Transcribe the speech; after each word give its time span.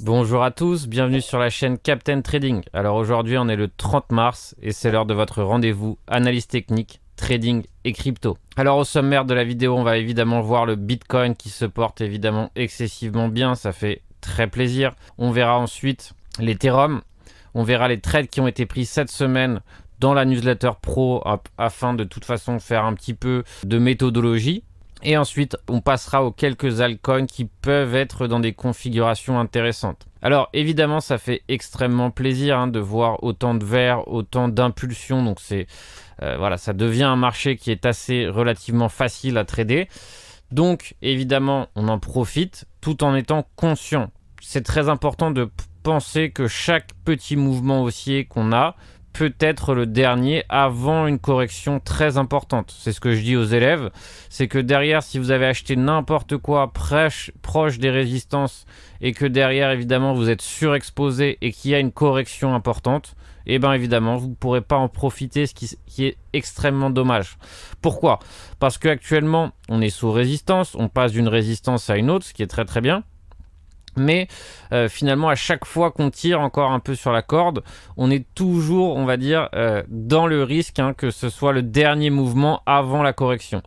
Bonjour 0.00 0.42
à 0.42 0.50
tous, 0.50 0.88
bienvenue 0.88 1.20
sur 1.20 1.38
la 1.38 1.50
chaîne 1.50 1.78
Captain 1.78 2.20
Trading. 2.20 2.62
Alors 2.72 2.96
aujourd'hui 2.96 3.38
on 3.38 3.48
est 3.48 3.54
le 3.54 3.68
30 3.68 4.10
mars 4.10 4.56
et 4.60 4.72
c'est 4.72 4.90
l'heure 4.90 5.06
de 5.06 5.14
votre 5.14 5.40
rendez-vous 5.44 5.98
analyse 6.08 6.48
technique, 6.48 7.00
trading 7.14 7.62
et 7.84 7.92
crypto. 7.92 8.36
Alors 8.56 8.78
au 8.78 8.84
sommaire 8.84 9.24
de 9.24 9.34
la 9.34 9.44
vidéo 9.44 9.76
on 9.76 9.84
va 9.84 9.96
évidemment 9.96 10.40
voir 10.40 10.66
le 10.66 10.74
Bitcoin 10.74 11.36
qui 11.36 11.48
se 11.48 11.64
porte 11.64 12.00
évidemment 12.00 12.50
excessivement 12.56 13.28
bien, 13.28 13.54
ça 13.54 13.70
fait 13.70 14.02
très 14.20 14.48
plaisir. 14.48 14.96
On 15.16 15.30
verra 15.30 15.60
ensuite 15.60 16.14
l'Ethereum, 16.40 17.02
on 17.54 17.62
verra 17.62 17.86
les 17.86 18.00
trades 18.00 18.26
qui 18.26 18.40
ont 18.40 18.48
été 18.48 18.66
pris 18.66 18.86
cette 18.86 19.12
semaine 19.12 19.60
dans 20.00 20.12
la 20.12 20.24
newsletter 20.24 20.72
pro 20.82 21.22
afin 21.56 21.94
de 21.94 22.02
toute 22.02 22.24
façon 22.24 22.58
faire 22.58 22.84
un 22.84 22.94
petit 22.94 23.14
peu 23.14 23.44
de 23.62 23.78
méthodologie. 23.78 24.64
Et 25.04 25.18
ensuite, 25.18 25.56
on 25.68 25.82
passera 25.82 26.24
aux 26.24 26.32
quelques 26.32 26.80
altcoins 26.80 27.26
qui 27.26 27.44
peuvent 27.44 27.94
être 27.94 28.26
dans 28.26 28.40
des 28.40 28.54
configurations 28.54 29.38
intéressantes. 29.38 30.06
Alors 30.22 30.48
évidemment, 30.54 31.00
ça 31.00 31.18
fait 31.18 31.42
extrêmement 31.48 32.10
plaisir 32.10 32.58
hein, 32.58 32.66
de 32.68 32.80
voir 32.80 33.22
autant 33.22 33.54
de 33.54 33.64
verts, 33.64 34.08
autant 34.08 34.48
d'impulsions. 34.48 35.22
Donc 35.22 35.40
c'est 35.40 35.66
euh, 36.22 36.38
voilà, 36.38 36.56
ça 36.56 36.72
devient 36.72 37.02
un 37.02 37.16
marché 37.16 37.56
qui 37.56 37.70
est 37.70 37.84
assez 37.84 38.26
relativement 38.26 38.88
facile 38.88 39.36
à 39.36 39.44
trader. 39.44 39.88
Donc 40.50 40.94
évidemment, 41.02 41.68
on 41.76 41.88
en 41.88 41.98
profite 41.98 42.64
tout 42.80 43.04
en 43.04 43.14
étant 43.14 43.46
conscient. 43.56 44.10
C'est 44.40 44.64
très 44.64 44.88
important 44.88 45.30
de 45.30 45.50
penser 45.82 46.30
que 46.30 46.48
chaque 46.48 46.88
petit 47.04 47.36
mouvement 47.36 47.82
haussier 47.82 48.24
qu'on 48.24 48.52
a 48.52 48.76
peut 49.14 49.32
être 49.38 49.74
le 49.74 49.86
dernier 49.86 50.44
avant 50.48 51.06
une 51.06 51.20
correction 51.20 51.78
très 51.78 52.18
importante. 52.18 52.74
C'est 52.76 52.92
ce 52.92 53.00
que 53.00 53.14
je 53.14 53.22
dis 53.22 53.36
aux 53.36 53.44
élèves, 53.44 53.90
c'est 54.28 54.48
que 54.48 54.58
derrière, 54.58 55.04
si 55.04 55.18
vous 55.18 55.30
avez 55.30 55.46
acheté 55.46 55.76
n'importe 55.76 56.36
quoi 56.36 56.72
proche, 56.72 57.30
des 57.78 57.90
résistances 57.90 58.66
et 59.00 59.12
que 59.12 59.24
derrière, 59.24 59.70
évidemment, 59.70 60.14
vous 60.14 60.28
êtes 60.28 60.42
surexposé 60.42 61.38
et 61.40 61.52
qu'il 61.52 61.70
y 61.70 61.74
a 61.74 61.78
une 61.78 61.92
correction 61.92 62.54
importante, 62.54 63.14
eh 63.46 63.60
bien 63.60 63.72
évidemment, 63.72 64.16
vous 64.16 64.28
ne 64.28 64.34
pourrez 64.34 64.62
pas 64.62 64.76
en 64.76 64.88
profiter, 64.88 65.46
ce 65.46 65.54
qui, 65.54 65.78
qui 65.86 66.06
est 66.06 66.16
extrêmement 66.32 66.90
dommage. 66.90 67.38
Pourquoi? 67.82 68.18
Parce 68.58 68.78
qu'actuellement, 68.78 69.52
on 69.68 69.80
est 69.80 69.90
sous 69.90 70.10
résistance, 70.10 70.74
on 70.74 70.88
passe 70.88 71.12
d'une 71.12 71.28
résistance 71.28 71.88
à 71.88 71.96
une 71.96 72.10
autre, 72.10 72.26
ce 72.26 72.34
qui 72.34 72.42
est 72.42 72.48
très 72.48 72.64
très 72.64 72.80
bien. 72.80 73.04
Mais 73.96 74.28
euh, 74.72 74.88
finalement, 74.88 75.28
à 75.28 75.34
chaque 75.34 75.64
fois 75.64 75.90
qu'on 75.90 76.10
tire 76.10 76.40
encore 76.40 76.72
un 76.72 76.80
peu 76.80 76.94
sur 76.94 77.12
la 77.12 77.22
corde, 77.22 77.62
on 77.96 78.10
est 78.10 78.26
toujours, 78.34 78.96
on 78.96 79.04
va 79.04 79.16
dire, 79.16 79.48
euh, 79.54 79.82
dans 79.88 80.26
le 80.26 80.42
risque 80.42 80.78
hein, 80.78 80.94
que 80.94 81.10
ce 81.10 81.28
soit 81.28 81.52
le 81.52 81.62
dernier 81.62 82.10
mouvement 82.10 82.62
avant 82.66 83.02
la 83.02 83.12
correction. 83.12 83.62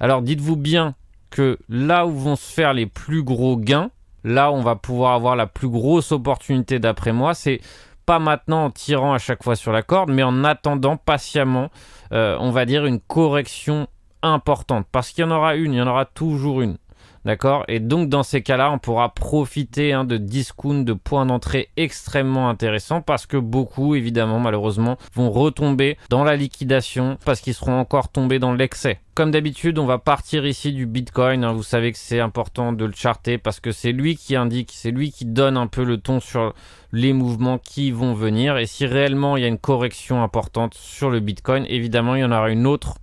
Alors 0.00 0.22
dites-vous 0.22 0.56
bien 0.56 0.94
que 1.30 1.58
là 1.68 2.06
où 2.06 2.12
vont 2.12 2.36
se 2.36 2.52
faire 2.52 2.74
les 2.74 2.86
plus 2.86 3.22
gros 3.22 3.56
gains, 3.56 3.90
là 4.24 4.50
où 4.50 4.54
on 4.54 4.62
va 4.62 4.76
pouvoir 4.76 5.14
avoir 5.14 5.36
la 5.36 5.46
plus 5.46 5.68
grosse 5.68 6.12
opportunité 6.12 6.78
d'après 6.78 7.12
moi, 7.12 7.34
c'est 7.34 7.60
pas 8.06 8.18
maintenant 8.18 8.64
en 8.64 8.70
tirant 8.70 9.12
à 9.12 9.18
chaque 9.18 9.42
fois 9.42 9.56
sur 9.56 9.72
la 9.72 9.82
corde, 9.82 10.10
mais 10.10 10.22
en 10.22 10.44
attendant 10.44 10.96
patiemment, 10.96 11.70
euh, 12.12 12.36
on 12.40 12.50
va 12.50 12.64
dire, 12.64 12.84
une 12.84 13.00
correction 13.00 13.86
importante. 14.22 14.86
Parce 14.90 15.10
qu'il 15.10 15.22
y 15.22 15.24
en 15.24 15.30
aura 15.30 15.56
une, 15.56 15.72
il 15.72 15.78
y 15.78 15.82
en 15.82 15.86
aura 15.86 16.04
toujours 16.04 16.62
une. 16.62 16.78
D'accord 17.24 17.64
Et 17.68 17.78
donc, 17.78 18.08
dans 18.08 18.24
ces 18.24 18.42
cas-là, 18.42 18.72
on 18.72 18.78
pourra 18.78 19.14
profiter 19.14 19.92
hein, 19.92 20.04
de 20.04 20.16
discounts, 20.16 20.82
de 20.82 20.92
points 20.92 21.24
d'entrée 21.24 21.68
extrêmement 21.76 22.48
intéressants 22.48 23.00
parce 23.00 23.26
que 23.26 23.36
beaucoup, 23.36 23.94
évidemment, 23.94 24.40
malheureusement, 24.40 24.98
vont 25.14 25.30
retomber 25.30 25.96
dans 26.10 26.24
la 26.24 26.34
liquidation 26.34 27.18
parce 27.24 27.40
qu'ils 27.40 27.54
seront 27.54 27.78
encore 27.78 28.08
tombés 28.08 28.40
dans 28.40 28.52
l'excès. 28.52 28.98
Comme 29.14 29.30
d'habitude, 29.30 29.78
on 29.78 29.86
va 29.86 29.98
partir 29.98 30.46
ici 30.46 30.72
du 30.72 30.86
Bitcoin. 30.86 31.44
Hein. 31.44 31.52
Vous 31.52 31.62
savez 31.62 31.92
que 31.92 31.98
c'est 31.98 32.18
important 32.18 32.72
de 32.72 32.84
le 32.84 32.92
charter 32.92 33.38
parce 33.38 33.60
que 33.60 33.70
c'est 33.70 33.92
lui 33.92 34.16
qui 34.16 34.34
indique, 34.34 34.72
c'est 34.72 34.90
lui 34.90 35.12
qui 35.12 35.24
donne 35.24 35.56
un 35.56 35.68
peu 35.68 35.84
le 35.84 35.98
ton 35.98 36.18
sur 36.18 36.54
les 36.92 37.12
mouvements 37.12 37.58
qui 37.58 37.92
vont 37.92 38.14
venir. 38.14 38.56
Et 38.56 38.66
si 38.66 38.84
réellement 38.84 39.36
il 39.36 39.42
y 39.42 39.44
a 39.44 39.48
une 39.48 39.58
correction 39.58 40.22
importante 40.22 40.74
sur 40.74 41.10
le 41.10 41.20
Bitcoin, 41.20 41.66
évidemment, 41.68 42.16
il 42.16 42.22
y 42.22 42.24
en 42.24 42.32
aura 42.32 42.50
une 42.50 42.66
autre 42.66 42.96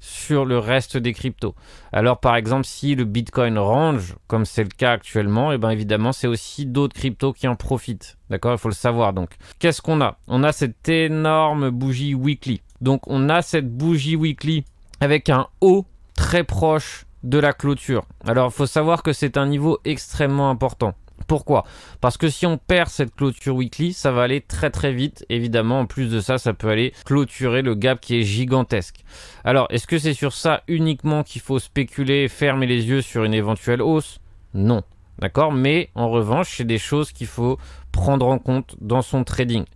sur 0.00 0.44
le 0.44 0.58
reste 0.58 0.96
des 0.96 1.12
cryptos. 1.12 1.54
Alors 1.92 2.18
par 2.18 2.36
exemple, 2.36 2.64
si 2.64 2.94
le 2.94 3.04
Bitcoin 3.04 3.58
range, 3.58 4.16
comme 4.26 4.44
c'est 4.44 4.64
le 4.64 4.70
cas 4.70 4.92
actuellement, 4.92 5.52
et 5.52 5.56
eh 5.56 5.58
bien 5.58 5.70
évidemment, 5.70 6.12
c'est 6.12 6.26
aussi 6.26 6.66
d'autres 6.66 6.94
cryptos 6.94 7.32
qui 7.32 7.46
en 7.46 7.56
profitent. 7.56 8.16
D'accord? 8.30 8.52
Il 8.52 8.58
faut 8.58 8.68
le 8.68 8.74
savoir 8.74 9.12
donc. 9.12 9.30
Qu'est-ce 9.58 9.82
qu'on 9.82 10.00
a? 10.00 10.18
On 10.26 10.42
a 10.42 10.52
cette 10.52 10.88
énorme 10.88 11.70
bougie 11.70 12.14
weekly. 12.14 12.62
Donc 12.80 13.02
on 13.06 13.28
a 13.28 13.42
cette 13.42 13.70
bougie 13.70 14.16
weekly 14.16 14.64
avec 15.00 15.28
un 15.28 15.46
haut 15.60 15.84
très 16.14 16.44
proche 16.44 17.04
de 17.22 17.38
la 17.38 17.52
clôture. 17.52 18.04
Alors 18.26 18.48
il 18.48 18.52
faut 18.52 18.66
savoir 18.66 19.02
que 19.02 19.12
c'est 19.12 19.36
un 19.36 19.46
niveau 19.46 19.78
extrêmement 19.84 20.50
important. 20.50 20.94
Pourquoi? 21.30 21.64
Parce 22.00 22.16
que 22.16 22.28
si 22.28 22.44
on 22.44 22.58
perd 22.58 22.88
cette 22.88 23.14
clôture 23.14 23.54
weekly, 23.54 23.92
ça 23.92 24.10
va 24.10 24.24
aller 24.24 24.40
très 24.40 24.68
très 24.68 24.92
vite. 24.92 25.24
Évidemment, 25.28 25.78
en 25.78 25.86
plus 25.86 26.10
de 26.10 26.18
ça, 26.18 26.38
ça 26.38 26.54
peut 26.54 26.68
aller 26.68 26.92
clôturer 27.04 27.62
le 27.62 27.76
gap 27.76 28.00
qui 28.00 28.16
est 28.16 28.24
gigantesque. 28.24 29.04
Alors, 29.44 29.68
est-ce 29.70 29.86
que 29.86 29.96
c'est 29.96 30.12
sur 30.12 30.32
ça 30.32 30.64
uniquement 30.66 31.22
qu'il 31.22 31.40
faut 31.40 31.60
spéculer, 31.60 32.26
fermer 32.26 32.66
les 32.66 32.88
yeux 32.88 33.00
sur 33.00 33.22
une 33.22 33.32
éventuelle 33.32 33.80
hausse? 33.80 34.18
Non. 34.54 34.82
D'accord? 35.20 35.52
Mais 35.52 35.90
en 35.94 36.10
revanche, 36.10 36.56
c'est 36.56 36.64
des 36.64 36.78
choses 36.78 37.12
qu'il 37.12 37.28
faut 37.28 37.58
prendre 37.92 38.26
en 38.26 38.40
compte 38.40 38.74
dans 38.80 39.02
son 39.02 39.22
trading. 39.22 39.66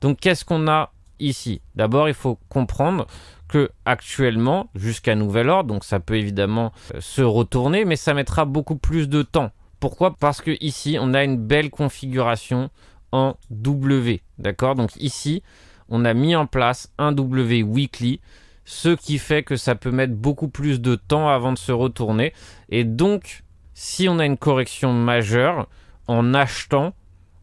Donc, 0.00 0.18
qu'est-ce 0.18 0.46
qu'on 0.46 0.66
a 0.66 0.92
ici? 1.20 1.60
D'abord, 1.74 2.08
il 2.08 2.14
faut 2.14 2.38
comprendre 2.48 3.06
que 3.48 3.70
actuellement, 3.84 4.70
jusqu'à 4.74 5.14
nouvel 5.14 5.50
ordre, 5.50 5.74
donc 5.74 5.84
ça 5.84 6.00
peut 6.00 6.16
évidemment 6.16 6.72
euh, 6.94 7.02
se 7.02 7.20
retourner, 7.20 7.84
mais 7.84 7.96
ça 7.96 8.14
mettra 8.14 8.46
beaucoup 8.46 8.76
plus 8.76 9.10
de 9.10 9.20
temps. 9.20 9.50
Pourquoi? 9.82 10.14
Parce 10.14 10.40
que 10.40 10.56
ici, 10.60 10.96
on 11.00 11.12
a 11.12 11.24
une 11.24 11.36
belle 11.36 11.68
configuration 11.68 12.70
en 13.10 13.34
W. 13.50 14.22
D'accord? 14.38 14.76
Donc 14.76 14.90
ici, 14.94 15.42
on 15.88 16.04
a 16.04 16.14
mis 16.14 16.36
en 16.36 16.46
place 16.46 16.92
un 16.98 17.10
W 17.10 17.64
weekly, 17.64 18.20
ce 18.64 18.90
qui 18.90 19.18
fait 19.18 19.42
que 19.42 19.56
ça 19.56 19.74
peut 19.74 19.90
mettre 19.90 20.14
beaucoup 20.14 20.46
plus 20.46 20.80
de 20.80 20.94
temps 20.94 21.28
avant 21.28 21.52
de 21.52 21.58
se 21.58 21.72
retourner. 21.72 22.32
Et 22.68 22.84
donc, 22.84 23.42
si 23.74 24.08
on 24.08 24.20
a 24.20 24.24
une 24.24 24.36
correction 24.36 24.92
majeure, 24.92 25.68
en 26.06 26.32
achetant, 26.32 26.94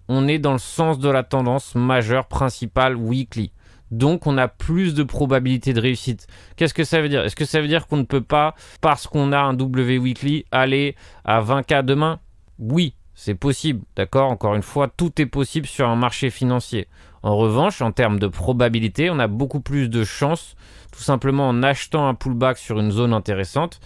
on 0.07 0.25
est 0.29 0.39
dans 0.39 0.53
le 0.53 0.59
sens 0.59 0.97
de 0.97 1.09
la 1.09 1.23
tendance 1.23 1.75
majeure 1.75 2.27
principale 2.27 2.95
weekly. 2.95 3.51
Donc 3.91 4.27
on 4.27 4.37
a 4.37 4.47
plus 4.47 4.93
de 4.93 5.03
probabilité 5.03 5.73
de 5.73 5.81
réussite. 5.81 6.25
Qu'est-ce 6.55 6.73
que 6.73 6.85
ça 6.85 7.01
veut 7.01 7.09
dire? 7.09 7.25
Est-ce 7.25 7.35
que 7.35 7.43
ça 7.43 7.59
veut 7.59 7.67
dire 7.67 7.85
qu'on 7.85 7.97
ne 7.97 8.03
peut 8.03 8.21
pas, 8.21 8.55
parce 8.79 9.07
qu'on 9.07 9.33
a 9.33 9.39
un 9.39 9.53
W 9.55 9.97
weekly, 9.97 10.45
aller 10.53 10.95
à 11.25 11.41
20K 11.41 11.83
demain? 11.83 12.21
Oui, 12.59 12.93
c'est 13.15 13.35
possible, 13.35 13.81
d'accord? 13.95 14.29
Encore 14.29 14.55
une 14.55 14.61
fois, 14.61 14.87
tout 14.87 15.21
est 15.21 15.25
possible 15.25 15.65
sur 15.65 15.87
un 15.87 15.95
marché 15.95 16.29
financier. 16.29 16.87
En 17.23 17.35
revanche, 17.35 17.81
en 17.81 17.91
termes 17.91 18.19
de 18.19 18.27
probabilité, 18.27 19.09
on 19.09 19.19
a 19.19 19.27
beaucoup 19.27 19.59
plus 19.59 19.89
de 19.89 20.03
chances, 20.03 20.55
tout 20.91 21.01
simplement 21.01 21.49
en 21.49 21.63
achetant 21.63 22.07
un 22.07 22.15
pullback 22.15 22.57
sur 22.57 22.79
une 22.79 22.91
zone 22.91 23.13
intéressante, 23.13 23.79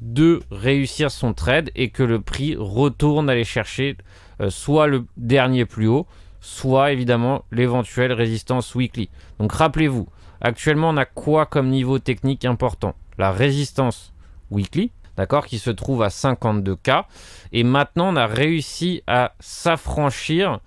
de 0.00 0.40
réussir 0.50 1.10
son 1.10 1.32
trade 1.32 1.70
et 1.74 1.90
que 1.90 2.02
le 2.02 2.20
prix 2.20 2.54
retourne 2.56 3.30
aller 3.30 3.44
chercher 3.44 3.96
euh, 4.40 4.50
soit 4.50 4.86
le 4.86 5.06
dernier 5.16 5.64
plus 5.64 5.88
haut, 5.88 6.06
soit 6.40 6.92
évidemment 6.92 7.44
l'éventuelle 7.50 8.12
résistance 8.12 8.74
weekly. 8.74 9.08
Donc 9.38 9.52
rappelez-vous, 9.52 10.06
actuellement 10.40 10.90
on 10.90 10.96
a 10.96 11.06
quoi 11.06 11.46
comme 11.46 11.68
niveau 11.68 11.98
technique 11.98 12.44
important? 12.44 12.94
La 13.18 13.32
résistance 13.32 14.12
weekly, 14.50 14.90
d'accord, 15.16 15.46
qui 15.46 15.58
se 15.58 15.70
trouve 15.70 16.02
à 16.02 16.08
52K. 16.08 17.04
Et 17.52 17.64
maintenant, 17.64 18.12
on 18.12 18.16
a 18.16 18.26
réussi 18.26 19.02
à 19.06 19.32
s'affranchir 19.40 20.60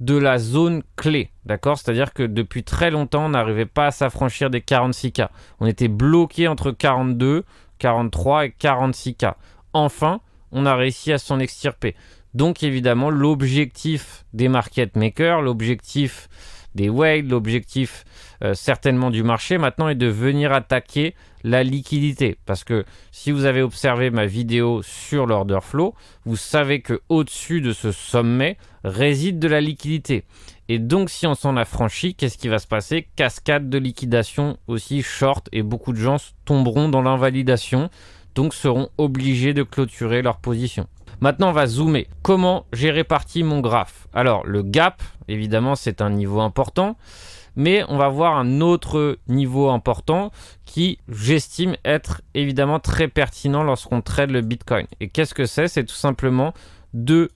de 0.00 0.16
la 0.16 0.38
zone 0.38 0.82
clé, 0.96 1.30
d'accord 1.46 1.78
C'est-à-dire 1.78 2.12
que 2.12 2.22
depuis 2.22 2.64
très 2.64 2.90
longtemps, 2.90 3.26
on 3.26 3.30
n'arrivait 3.30 3.66
pas 3.66 3.86
à 3.86 3.90
s'affranchir 3.90 4.50
des 4.50 4.60
46K. 4.60 5.28
On 5.60 5.66
était 5.66 5.88
bloqué 5.88 6.48
entre 6.48 6.72
42, 6.72 7.44
43 7.78 8.46
et 8.46 8.54
46K. 8.60 9.34
Enfin, 9.72 10.20
on 10.52 10.66
a 10.66 10.74
réussi 10.74 11.12
à 11.12 11.18
s'en 11.18 11.38
extirper. 11.38 11.94
Donc 12.34 12.62
évidemment, 12.64 13.10
l'objectif 13.10 14.24
des 14.32 14.48
market 14.48 14.96
makers, 14.96 15.40
l'objectif 15.40 16.28
des 16.74 16.88
l'objectif 17.22 18.04
euh, 18.42 18.54
certainement 18.54 19.10
du 19.10 19.22
marché 19.22 19.58
maintenant 19.58 19.88
est 19.88 19.94
de 19.94 20.06
venir 20.06 20.52
attaquer 20.52 21.14
la 21.44 21.62
liquidité. 21.62 22.36
Parce 22.46 22.64
que 22.64 22.84
si 23.12 23.30
vous 23.30 23.44
avez 23.44 23.62
observé 23.62 24.10
ma 24.10 24.26
vidéo 24.26 24.82
sur 24.82 25.26
l'order 25.26 25.60
flow, 25.62 25.94
vous 26.24 26.36
savez 26.36 26.80
que 26.80 27.00
au-dessus 27.08 27.60
de 27.60 27.72
ce 27.72 27.92
sommet 27.92 28.56
réside 28.82 29.38
de 29.38 29.48
la 29.48 29.60
liquidité. 29.60 30.24
Et 30.68 30.78
donc 30.78 31.10
si 31.10 31.26
on 31.26 31.34
s'en 31.34 31.56
affranchit, 31.56 32.14
qu'est-ce 32.14 32.38
qui 32.38 32.48
va 32.48 32.58
se 32.58 32.66
passer? 32.66 33.06
Cascade 33.16 33.68
de 33.68 33.78
liquidation 33.78 34.56
aussi 34.66 35.02
short 35.02 35.48
et 35.52 35.62
beaucoup 35.62 35.92
de 35.92 35.98
gens 35.98 36.16
tomberont 36.46 36.88
dans 36.88 37.02
l'invalidation, 37.02 37.90
donc 38.34 38.54
seront 38.54 38.88
obligés 38.98 39.54
de 39.54 39.62
clôturer 39.62 40.22
leur 40.22 40.38
position. 40.38 40.86
Maintenant, 41.20 41.50
on 41.50 41.52
va 41.52 41.66
zoomer. 41.66 42.08
Comment 42.22 42.66
j'ai 42.72 42.90
réparti 42.90 43.42
mon 43.42 43.60
graphe? 43.60 44.08
Alors, 44.12 44.44
le 44.46 44.62
gap, 44.62 45.02
évidemment, 45.28 45.76
c'est 45.76 46.00
un 46.00 46.10
niveau 46.10 46.40
important 46.40 46.96
mais 47.56 47.84
on 47.88 47.96
va 47.96 48.08
voir 48.08 48.36
un 48.36 48.60
autre 48.60 49.18
niveau 49.28 49.70
important 49.70 50.30
qui, 50.64 50.98
j'estime, 51.08 51.76
être 51.84 52.22
évidemment 52.34 52.80
très 52.80 53.08
pertinent 53.08 53.62
lorsqu'on 53.62 54.00
trade 54.00 54.30
le 54.30 54.40
Bitcoin. 54.40 54.86
Et 55.00 55.08
qu'est-ce 55.08 55.34
que 55.34 55.46
c'est? 55.46 55.68
C'est 55.68 55.84
tout 55.84 55.94
simplement 55.94 56.52
de 56.92 57.30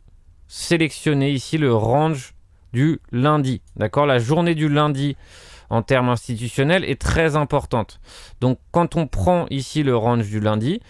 sélectionner 0.48 1.30
ici 1.30 1.58
le 1.58 1.74
range 1.74 2.34
du 2.72 3.00
lundi. 3.12 3.60
D'accord? 3.76 4.06
La 4.06 4.18
journée 4.18 4.54
du 4.54 4.68
lundi 4.68 5.16
en 5.70 5.82
termes 5.82 6.09
institutionnels 6.09 6.85
est 6.85 7.00
très 7.00 7.37
importante. 7.37 8.00
Donc 8.41 8.59
quand 8.70 8.97
on 8.97 9.06
prend 9.06 9.47
ici 9.50 9.82
le 9.82 9.97
range 9.97 10.29
du 10.29 10.41
lundi, 10.41 10.81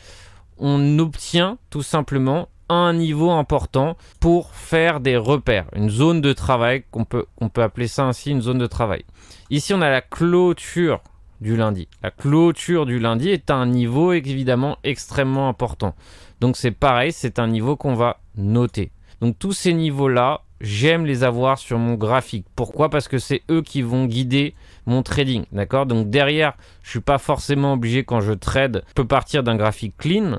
on 0.59 0.99
obtient 0.99 1.59
tout 1.71 1.83
simplement 1.83 2.49
un 2.69 2.93
niveau 2.93 3.31
important 3.31 3.97
pour 4.21 4.55
faire 4.55 5.01
des 5.01 5.17
repères, 5.17 5.67
une 5.75 5.89
zone 5.89 6.21
de 6.21 6.33
travail, 6.33 6.85
qu'on 6.91 7.05
peut, 7.05 7.27
peut 7.53 7.63
appeler 7.63 7.89
ça 7.89 8.05
ainsi 8.05 8.31
une 8.31 8.43
zone 8.43 8.59
de 8.59 8.67
travail. 8.67 9.05
Ici, 9.51 9.73
on 9.73 9.81
a 9.81 9.89
la 9.89 10.03
clôture 10.03 11.01
du 11.41 11.57
lundi. 11.57 11.89
La 12.03 12.11
clôture 12.11 12.85
du 12.85 12.99
lundi 12.99 13.31
est 13.31 13.51
un 13.51 13.67
niveau 13.67 14.13
évidemment 14.13 14.77
extrêmement 14.85 15.49
important. 15.49 15.95
Donc 16.41 16.57
c'est 16.57 16.73
pareil, 16.73 17.13
c'est 17.13 17.39
un 17.39 17.47
niveau 17.47 17.77
qu'on 17.77 17.95
va 17.95 18.19
noter. 18.37 18.91
Donc 19.21 19.39
tous 19.39 19.53
ces 19.53 19.73
niveaux-là, 19.73 20.43
j'aime 20.60 21.06
les 21.06 21.25
avoir 21.25 21.58
sur 21.58 21.78
mon 21.78 21.94
graphique. 21.94 22.46
Pourquoi? 22.56 22.90
Parce 22.90 23.08
que 23.08 23.19
c'est 23.19 23.43
eux 23.50 23.62
qui 23.62 23.82
vont 23.82 24.06
guider 24.06 24.55
mon 24.87 25.02
trading. 25.02 25.44
D'accord? 25.52 25.87
Donc 25.87 26.10
derrière, 26.10 26.55
je 26.82 26.90
suis 26.90 27.00
pas 27.00 27.19
forcément 27.19 27.75
obligé 27.75 28.05
quand 28.05 28.20
je 28.20 28.32
trade, 28.32 28.82
je 28.88 28.94
peux 28.94 29.06
partir 29.06 29.43
d'un 29.43 29.56
graphique 29.56 29.96
clean. 29.96 30.38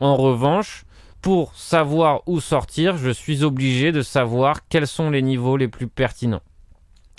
En 0.00 0.16
revanche, 0.16 0.84
pour 1.22 1.54
savoir 1.54 2.22
où 2.26 2.40
sortir, 2.40 2.96
je 2.96 3.10
suis 3.10 3.42
obligé 3.42 3.92
de 3.92 4.02
savoir 4.02 4.68
quels 4.68 4.86
sont 4.86 5.10
les 5.10 5.22
niveaux 5.22 5.56
les 5.56 5.68
plus 5.68 5.88
pertinents. 5.88 6.42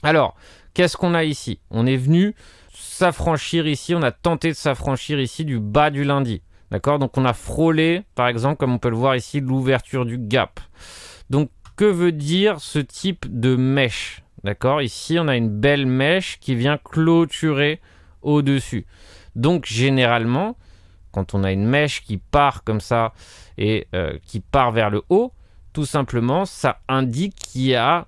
Alors, 0.03 0.35
qu'est-ce 0.73 0.95
qu'on 0.95 1.13
a 1.13 1.23
ici? 1.23 1.59
On 1.71 1.85
est 1.85 1.97
venu 1.97 2.35
s'affranchir 2.73 3.67
ici, 3.67 3.95
on 3.95 4.03
a 4.03 4.11
tenté 4.11 4.49
de 4.49 4.53
s'affranchir 4.53 5.19
ici 5.19 5.43
du 5.43 5.59
bas 5.59 5.89
du 5.89 6.03
lundi. 6.03 6.41
D'accord? 6.71 6.99
Donc 6.99 7.17
on 7.17 7.25
a 7.25 7.33
frôlé, 7.33 8.03
par 8.15 8.27
exemple, 8.27 8.57
comme 8.57 8.73
on 8.73 8.77
peut 8.77 8.89
le 8.89 8.95
voir 8.95 9.15
ici, 9.15 9.39
l'ouverture 9.39 10.05
du 10.05 10.17
gap. 10.17 10.59
Donc 11.29 11.49
que 11.77 11.85
veut 11.85 12.11
dire 12.11 12.59
ce 12.59 12.79
type 12.79 13.25
de 13.29 13.55
mèche? 13.55 14.23
D'accord? 14.43 14.81
Ici, 14.81 15.17
on 15.19 15.27
a 15.27 15.37
une 15.37 15.49
belle 15.49 15.85
mèche 15.85 16.39
qui 16.39 16.55
vient 16.55 16.77
clôturer 16.77 17.79
au-dessus. 18.21 18.85
Donc 19.35 19.65
généralement, 19.65 20.57
quand 21.11 21.33
on 21.33 21.43
a 21.43 21.51
une 21.51 21.65
mèche 21.65 22.03
qui 22.03 22.17
part 22.17 22.63
comme 22.63 22.81
ça 22.81 23.13
et 23.57 23.87
euh, 23.95 24.17
qui 24.23 24.39
part 24.39 24.71
vers 24.71 24.89
le 24.89 25.03
haut, 25.09 25.31
tout 25.73 25.85
simplement, 25.85 26.45
ça 26.45 26.79
indique 26.87 27.35
qu'il 27.35 27.61
y 27.61 27.75
a 27.75 28.07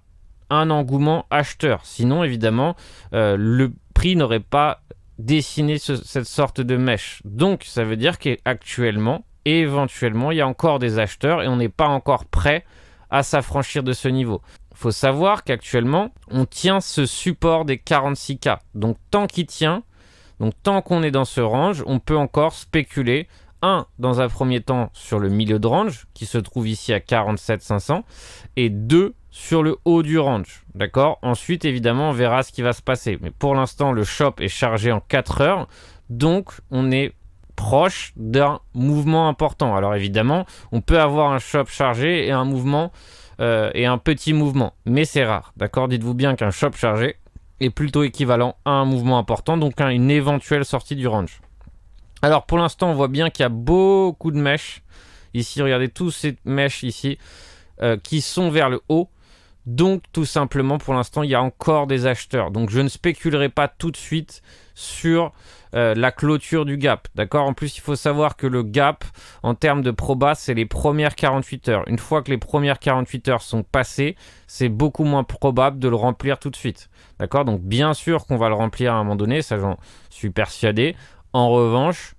un 0.49 0.71
engouement 0.71 1.25
acheteur. 1.29 1.81
Sinon, 1.83 2.23
évidemment, 2.23 2.75
euh, 3.13 3.35
le 3.37 3.71
prix 3.93 4.15
n'aurait 4.15 4.39
pas 4.39 4.81
dessiné 5.19 5.77
cette 5.77 6.25
sorte 6.25 6.61
de 6.61 6.77
mèche. 6.77 7.21
Donc, 7.25 7.63
ça 7.65 7.83
veut 7.83 7.97
dire 7.97 8.17
qu'actuellement, 8.17 9.25
éventuellement, 9.45 10.31
il 10.31 10.37
y 10.37 10.41
a 10.41 10.47
encore 10.47 10.79
des 10.79 10.97
acheteurs 10.97 11.43
et 11.43 11.47
on 11.47 11.57
n'est 11.57 11.69
pas 11.69 11.87
encore 11.87 12.25
prêt 12.25 12.65
à 13.09 13.23
s'affranchir 13.23 13.83
de 13.83 13.93
ce 13.93 14.07
niveau. 14.07 14.41
Faut 14.73 14.91
savoir 14.91 15.43
qu'actuellement, 15.43 16.13
on 16.29 16.45
tient 16.45 16.79
ce 16.81 17.05
support 17.05 17.65
des 17.65 17.77
46K. 17.77 18.59
Donc, 18.75 18.97
tant 19.11 19.27
qu'il 19.27 19.45
tient, 19.45 19.83
donc 20.39 20.53
tant 20.63 20.81
qu'on 20.81 21.03
est 21.03 21.11
dans 21.11 21.25
ce 21.25 21.41
range, 21.41 21.83
on 21.85 21.99
peut 21.99 22.17
encore 22.17 22.53
spéculer. 22.53 23.27
Un, 23.61 23.87
dans 23.97 24.21
un 24.21 24.29
premier 24.29 24.61
temps, 24.61 24.89
sur 24.93 25.19
le 25.19 25.27
milieu 25.27 25.59
de 25.59 25.67
range, 25.67 26.07
qui 26.13 26.25
se 26.25 26.37
trouve 26.37 26.69
ici 26.69 26.93
à 26.93 27.01
47 27.01 27.61
500, 27.61 28.05
et 28.55 28.69
deux, 28.69 29.15
sur 29.31 29.63
le 29.63 29.77
haut 29.83 30.01
du 30.01 30.17
range. 30.17 30.63
D'accord? 30.75 31.19
Ensuite, 31.21 31.65
évidemment, 31.65 32.09
on 32.09 32.13
verra 32.13 32.43
ce 32.43 32.53
qui 32.53 32.61
va 32.61 32.71
se 32.71 32.81
passer. 32.81 33.17
Mais 33.21 33.31
pour 33.31 33.55
l'instant, 33.55 33.91
le 33.91 34.05
shop 34.05 34.35
est 34.39 34.47
chargé 34.47 34.93
en 34.93 35.01
4 35.01 35.41
heures. 35.41 35.67
Donc, 36.09 36.51
on 36.71 36.89
est 36.89 37.13
proche 37.59 38.13
d'un 38.15 38.61
mouvement 38.73 39.27
important. 39.27 39.75
Alors, 39.75 39.93
évidemment, 39.93 40.45
on 40.71 40.79
peut 40.79 40.97
avoir 40.97 41.33
un 41.33 41.39
shop 41.39 41.65
chargé 41.65 42.25
et 42.25 42.31
un 42.31 42.45
mouvement 42.45 42.93
euh, 43.41 43.69
et 43.73 43.85
un 43.85 43.97
petit 43.97 44.31
mouvement. 44.31 44.73
Mais 44.85 45.03
c'est 45.03 45.25
rare. 45.25 45.51
D'accord? 45.57 45.89
Dites-vous 45.89 46.13
bien 46.13 46.37
qu'un 46.37 46.51
shop 46.51 46.71
chargé 46.75 47.17
est 47.59 47.69
plutôt 47.69 48.03
équivalent 48.03 48.55
à 48.63 48.71
un 48.71 48.85
mouvement 48.85 49.17
important. 49.17 49.57
Donc, 49.57 49.81
à 49.81 49.91
une 49.91 50.09
éventuelle 50.09 50.63
sortie 50.63 50.95
du 50.95 51.05
range. 51.05 51.41
Alors, 52.21 52.45
pour 52.45 52.57
l'instant, 52.57 52.91
on 52.91 52.93
voit 52.93 53.09
bien 53.09 53.29
qu'il 53.29 53.43
y 53.43 53.45
a 53.45 53.49
beaucoup 53.49 54.31
de 54.31 54.39
mèches. 54.39 54.81
Ici, 55.33 55.61
regardez 55.61 55.89
tous 55.89 56.11
ces 56.11 56.37
mèches 56.45 56.83
ici 56.83 57.17
euh, 57.81 57.97
qui 58.01 58.21
sont 58.21 58.49
vers 58.49 58.69
le 58.69 58.79
haut. 58.87 59.09
Donc 59.69 60.01
tout 60.13 60.25
simplement 60.25 60.79
pour 60.79 60.95
l'instant 60.95 61.21
il 61.21 61.29
y 61.29 61.35
a 61.35 61.43
encore 61.43 61.85
des 61.85 62.07
acheteurs. 62.07 62.49
Donc 62.49 62.71
je 62.71 62.79
ne 62.79 62.89
spéculerai 62.89 63.49
pas 63.49 63.67
tout 63.67 63.91
de 63.91 63.97
suite 63.97 64.41
sur 64.73 65.31
euh, 65.75 65.93
la 65.93 66.11
clôture 66.11 66.65
du 66.65 66.77
gap. 66.77 67.07
D'accord? 67.13 67.45
En 67.45 67.53
plus 67.53 67.77
il 67.77 67.81
faut 67.81 67.95
savoir 67.95 68.35
que 68.35 68.47
le 68.47 68.63
gap 68.63 69.05
en 69.43 69.53
termes 69.53 69.83
de 69.83 69.91
proba 69.91 70.33
c'est 70.33 70.55
les 70.55 70.65
premières 70.65 71.13
48 71.13 71.69
heures. 71.69 71.83
Une 71.85 71.99
fois 71.99 72.23
que 72.23 72.31
les 72.31 72.39
premières 72.39 72.79
48 72.79 73.27
heures 73.27 73.41
sont 73.43 73.61
passées, 73.61 74.15
c'est 74.47 74.69
beaucoup 74.69 75.03
moins 75.03 75.23
probable 75.23 75.77
de 75.77 75.87
le 75.87 75.95
remplir 75.95 76.39
tout 76.39 76.49
de 76.49 76.55
suite. 76.55 76.89
D'accord? 77.19 77.45
Donc 77.45 77.61
bien 77.61 77.93
sûr 77.93 78.25
qu'on 78.25 78.37
va 78.37 78.49
le 78.49 78.55
remplir 78.55 78.93
à 78.93 78.95
un 78.95 79.03
moment 79.03 79.15
donné, 79.15 79.43
ça 79.43 79.59
j'en 79.59 79.77
suis 80.09 80.31
persuadé. 80.31 80.95
En 81.31 81.49
revanche, 81.49 82.15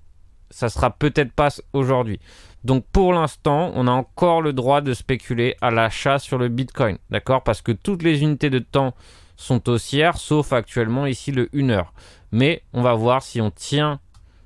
ça 0.50 0.68
sera 0.68 0.90
peut-être 0.90 1.32
pas 1.32 1.48
aujourd'hui. 1.72 2.20
Donc 2.64 2.84
pour 2.92 3.12
l'instant, 3.12 3.72
on 3.74 3.86
a 3.86 3.92
encore 3.92 4.42
le 4.42 4.52
droit 4.52 4.80
de 4.80 4.92
spéculer 4.92 5.56
à 5.60 5.70
l'achat 5.70 6.18
sur 6.18 6.38
le 6.38 6.48
Bitcoin, 6.48 6.98
d'accord? 7.10 7.42
Parce 7.42 7.62
que 7.62 7.72
toutes 7.72 8.02
les 8.02 8.22
unités 8.22 8.50
de 8.50 8.58
temps 8.58 8.94
sont 9.36 9.68
haussières, 9.68 10.18
sauf 10.18 10.52
actuellement 10.52 11.06
ici 11.06 11.32
le 11.32 11.48
1 11.54 11.70
heure. 11.70 11.94
Mais 12.32 12.62
on 12.72 12.82
va 12.82 12.94
voir 12.94 13.22
si 13.22 13.40
on 13.40 13.50
tient 13.50 14.00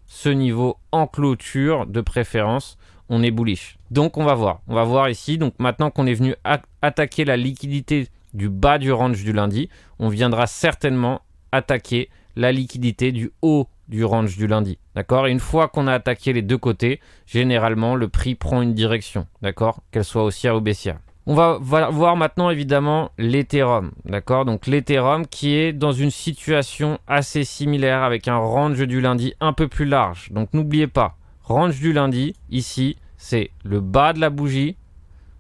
ce 0.07 0.29
niveau 0.29 0.77
en 0.93 1.07
clôture 1.09 1.87
de 1.87 2.01
préférence, 2.01 2.79
on 3.09 3.23
est 3.23 3.33
bullish. 3.33 3.79
Donc 3.91 4.17
on 4.17 4.25
va 4.25 4.35
voir, 4.35 4.61
on 4.69 4.75
va 4.75 4.85
voir 4.85 5.09
ici. 5.09 5.37
Donc 5.37 5.55
maintenant 5.59 5.91
qu'on 5.91 6.07
est 6.07 6.15
venu 6.15 6.37
attaquer 6.83 7.25
la 7.25 7.37
liquidité 7.37 8.09
du 8.33 8.49
bas 8.49 8.79
du 8.79 8.93
range 8.93 9.25
du 9.25 9.33
lundi, 9.33 9.69
on 9.99 10.09
viendra 10.09 10.47
certainement 10.47 11.21
attaquer 11.51 12.11
la 12.37 12.53
liquidité 12.53 13.13
du 13.13 13.33
haut 13.43 13.69
du 13.89 14.05
range 14.05 14.37
du 14.37 14.47
lundi. 14.47 14.79
D'accord? 14.95 15.27
Une 15.27 15.41
fois 15.41 15.69
qu'on 15.69 15.87
a 15.87 15.93
attaqué 15.93 16.33
les 16.33 16.43
deux 16.43 16.59
côtés, 16.59 17.01
généralement, 17.27 17.97
le 17.97 18.09
prix 18.09 18.35
prend 18.35 18.63
une 18.63 18.75
direction. 18.75 19.27
D'accord? 19.43 19.83
Qu'elle 19.91 20.05
soit 20.05 20.25
haussière 20.25 20.57
ou 20.57 20.61
baissière. 20.61 20.99
On 21.27 21.35
va 21.35 21.57
voir 21.57 22.17
maintenant 22.17 22.51
évidemment 22.51 23.11
l'Ethereum, 23.17 23.93
d'accord? 24.05 24.45
Donc 24.45 24.67
l'Ethereum 24.67 25.27
qui 25.27 25.55
est 25.55 25.73
dans 25.73 25.93
une 25.93 26.11
situation 26.11 26.99
assez 27.07 27.45
similaire 27.45 28.03
avec 28.03 28.29
un 28.29 28.37
range 28.37 28.87
du 28.87 29.01
lundi 29.01 29.33
un 29.41 29.55
peu 29.55 29.67
plus 29.67 29.87
large. 29.87 30.31
Donc 30.33 30.53
n'oubliez 30.53 30.87
pas, 30.87 31.17
range 31.43 31.81
du 31.81 31.95
lundi, 31.95 32.35
ici, 32.51 32.99
c'est 33.17 33.51
le 33.63 33.81
bas 33.81 34.13
de 34.13 34.21
la 34.21 34.29
bougie, 34.29 34.77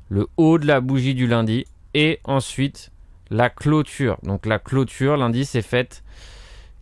le 0.08 0.26
haut 0.38 0.58
de 0.58 0.66
la 0.66 0.80
bougie 0.80 1.14
du 1.14 1.26
lundi 1.26 1.66
et 1.92 2.18
ensuite 2.24 2.90
la 3.28 3.50
clôture. 3.50 4.16
Donc 4.22 4.46
la 4.46 4.58
clôture, 4.58 5.18
lundi, 5.18 5.44
c'est 5.44 5.60
faite 5.60 6.02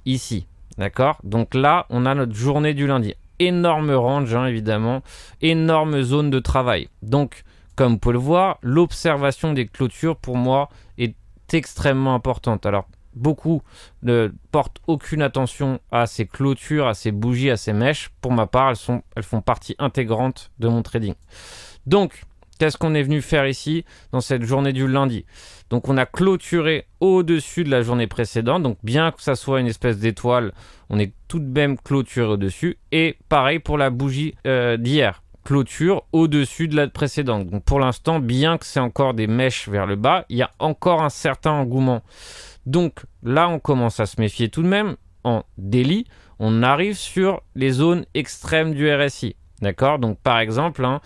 ici. 0.06 0.46
D'accord? 0.78 1.18
Donc 1.22 1.54
là, 1.54 1.86
on 1.90 2.06
a 2.06 2.14
notre 2.14 2.34
journée 2.34 2.74
du 2.74 2.86
lundi. 2.86 3.14
Énorme 3.38 3.90
range, 3.92 4.34
hein, 4.34 4.46
évidemment. 4.46 5.02
Énorme 5.40 6.02
zone 6.02 6.30
de 6.30 6.38
travail. 6.38 6.88
Donc, 7.02 7.44
comme 7.76 7.92
vous 7.92 7.98
pouvez 7.98 8.14
le 8.14 8.18
voir, 8.18 8.58
l'observation 8.62 9.52
des 9.52 9.66
clôtures, 9.66 10.16
pour 10.16 10.36
moi, 10.36 10.68
est 10.98 11.14
extrêmement 11.52 12.14
importante. 12.14 12.66
Alors, 12.66 12.86
beaucoup 13.14 13.62
ne 14.02 14.32
portent 14.50 14.80
aucune 14.86 15.22
attention 15.22 15.80
à 15.90 16.06
ces 16.06 16.26
clôtures, 16.26 16.86
à 16.86 16.94
ces 16.94 17.12
bougies, 17.12 17.50
à 17.50 17.56
ces 17.56 17.72
mèches. 17.72 18.10
Pour 18.20 18.32
ma 18.32 18.46
part, 18.46 18.70
elles, 18.70 18.76
sont, 18.76 19.02
elles 19.16 19.22
font 19.22 19.42
partie 19.42 19.74
intégrante 19.78 20.50
de 20.58 20.68
mon 20.68 20.82
trading. 20.82 21.14
Donc, 21.86 22.22
Qu'est-ce 22.62 22.78
qu'on 22.78 22.94
est 22.94 23.02
venu 23.02 23.22
faire 23.22 23.48
ici 23.48 23.84
dans 24.12 24.20
cette 24.20 24.44
journée 24.44 24.72
du 24.72 24.86
lundi 24.86 25.24
Donc 25.68 25.88
on 25.88 25.96
a 25.96 26.06
clôturé 26.06 26.86
au-dessus 27.00 27.64
de 27.64 27.70
la 27.70 27.82
journée 27.82 28.06
précédente. 28.06 28.62
Donc 28.62 28.78
bien 28.84 29.10
que 29.10 29.20
ça 29.20 29.34
soit 29.34 29.58
une 29.58 29.66
espèce 29.66 29.98
d'étoile, 29.98 30.52
on 30.88 31.00
est 31.00 31.12
tout 31.26 31.40
de 31.40 31.58
même 31.58 31.76
clôturé 31.76 32.28
au-dessus. 32.28 32.78
Et 32.92 33.18
pareil 33.28 33.58
pour 33.58 33.78
la 33.78 33.90
bougie 33.90 34.36
euh, 34.46 34.76
d'hier. 34.76 35.24
Clôture 35.44 36.04
au-dessus 36.12 36.68
de 36.68 36.76
la 36.76 36.86
précédente. 36.86 37.48
Donc 37.48 37.64
pour 37.64 37.80
l'instant, 37.80 38.20
bien 38.20 38.58
que 38.58 38.64
c'est 38.64 38.78
encore 38.78 39.14
des 39.14 39.26
mèches 39.26 39.68
vers 39.68 39.86
le 39.86 39.96
bas, 39.96 40.24
il 40.28 40.36
y 40.36 40.42
a 40.42 40.52
encore 40.60 41.02
un 41.02 41.10
certain 41.10 41.50
engouement. 41.50 42.04
Donc 42.64 43.00
là, 43.24 43.48
on 43.48 43.58
commence 43.58 43.98
à 43.98 44.06
se 44.06 44.20
méfier 44.20 44.50
tout 44.50 44.62
de 44.62 44.68
même. 44.68 44.94
En 45.24 45.42
délit, 45.58 46.06
on 46.38 46.62
arrive 46.62 46.94
sur 46.94 47.42
les 47.56 47.70
zones 47.70 48.04
extrêmes 48.14 48.72
du 48.72 48.88
RSI. 48.88 49.34
D'accord 49.62 50.00
Donc 50.00 50.18
par 50.18 50.40
exemple, 50.40 50.84
hein, 50.84 51.00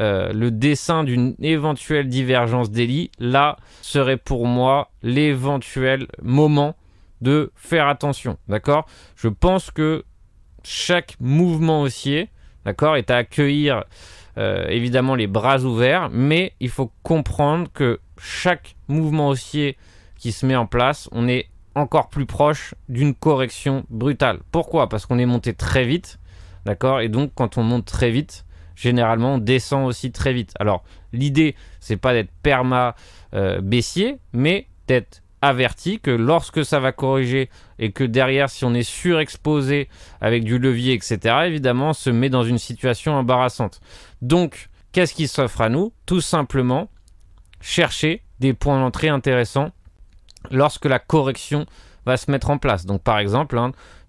euh, 0.00 0.32
le 0.32 0.50
dessin 0.50 1.04
d'une 1.04 1.34
éventuelle 1.40 2.08
divergence 2.08 2.70
d'Eli, 2.70 3.10
là, 3.18 3.56
serait 3.82 4.16
pour 4.16 4.46
moi 4.46 4.90
l'éventuel 5.02 6.06
moment 6.22 6.74
de 7.20 7.52
faire 7.54 7.86
attention. 7.86 8.38
D'accord 8.48 8.86
Je 9.14 9.28
pense 9.28 9.70
que 9.70 10.04
chaque 10.64 11.16
mouvement 11.20 11.82
haussier, 11.82 12.30
d'accord, 12.64 12.96
est 12.96 13.10
à 13.10 13.16
accueillir 13.16 13.84
euh, 14.38 14.66
évidemment 14.68 15.14
les 15.14 15.26
bras 15.26 15.60
ouverts, 15.64 16.08
mais 16.10 16.54
il 16.60 16.70
faut 16.70 16.90
comprendre 17.02 17.68
que 17.72 18.00
chaque 18.18 18.76
mouvement 18.88 19.28
haussier 19.28 19.76
qui 20.16 20.32
se 20.32 20.46
met 20.46 20.56
en 20.56 20.66
place, 20.66 21.08
on 21.12 21.28
est 21.28 21.46
encore 21.74 22.08
plus 22.08 22.26
proche 22.26 22.74
d'une 22.88 23.14
correction 23.14 23.84
brutale. 23.90 24.40
Pourquoi? 24.50 24.88
Parce 24.88 25.06
qu'on 25.06 25.18
est 25.18 25.26
monté 25.26 25.52
très 25.52 25.84
vite 25.84 26.18
D'accord? 26.64 27.00
Et 27.00 27.08
donc, 27.08 27.32
quand 27.34 27.58
on 27.58 27.62
monte 27.62 27.86
très 27.86 28.10
vite, 28.10 28.44
généralement 28.78 29.34
on 29.34 29.38
descend 29.38 29.86
aussi 29.86 30.12
très 30.12 30.32
vite. 30.32 30.54
Alors 30.60 30.84
l'idée 31.12 31.56
c'est 31.80 31.96
pas 31.96 32.12
d'être 32.12 32.30
perma 32.42 32.94
euh, 33.34 33.60
baissier, 33.60 34.18
mais 34.32 34.68
d'être 34.86 35.22
averti 35.42 36.00
que 36.00 36.10
lorsque 36.10 36.64
ça 36.64 36.80
va 36.80 36.92
corriger 36.92 37.50
et 37.78 37.92
que 37.92 38.04
derrière 38.04 38.48
si 38.50 38.64
on 38.64 38.74
est 38.74 38.88
surexposé 38.88 39.88
avec 40.20 40.42
du 40.42 40.58
levier 40.58 40.94
etc 40.94 41.36
évidemment 41.46 41.90
on 41.90 41.92
se 41.92 42.10
met 42.10 42.30
dans 42.30 42.44
une 42.44 42.58
situation 42.58 43.14
embarrassante. 43.14 43.80
Donc 44.22 44.68
qu'est-ce 44.92 45.14
qui 45.14 45.28
s'offre 45.28 45.60
à 45.60 45.68
nous? 45.68 45.92
Tout 46.06 46.20
simplement 46.20 46.88
chercher 47.60 48.22
des 48.38 48.54
points 48.54 48.80
d'entrée 48.80 49.08
intéressants 49.08 49.70
lorsque 50.50 50.84
la 50.84 51.00
correction 51.00 51.66
va 52.06 52.16
se 52.16 52.30
mettre 52.30 52.50
en 52.50 52.58
place. 52.58 52.86
Donc 52.86 53.02
par 53.02 53.18
exemple, 53.18 53.58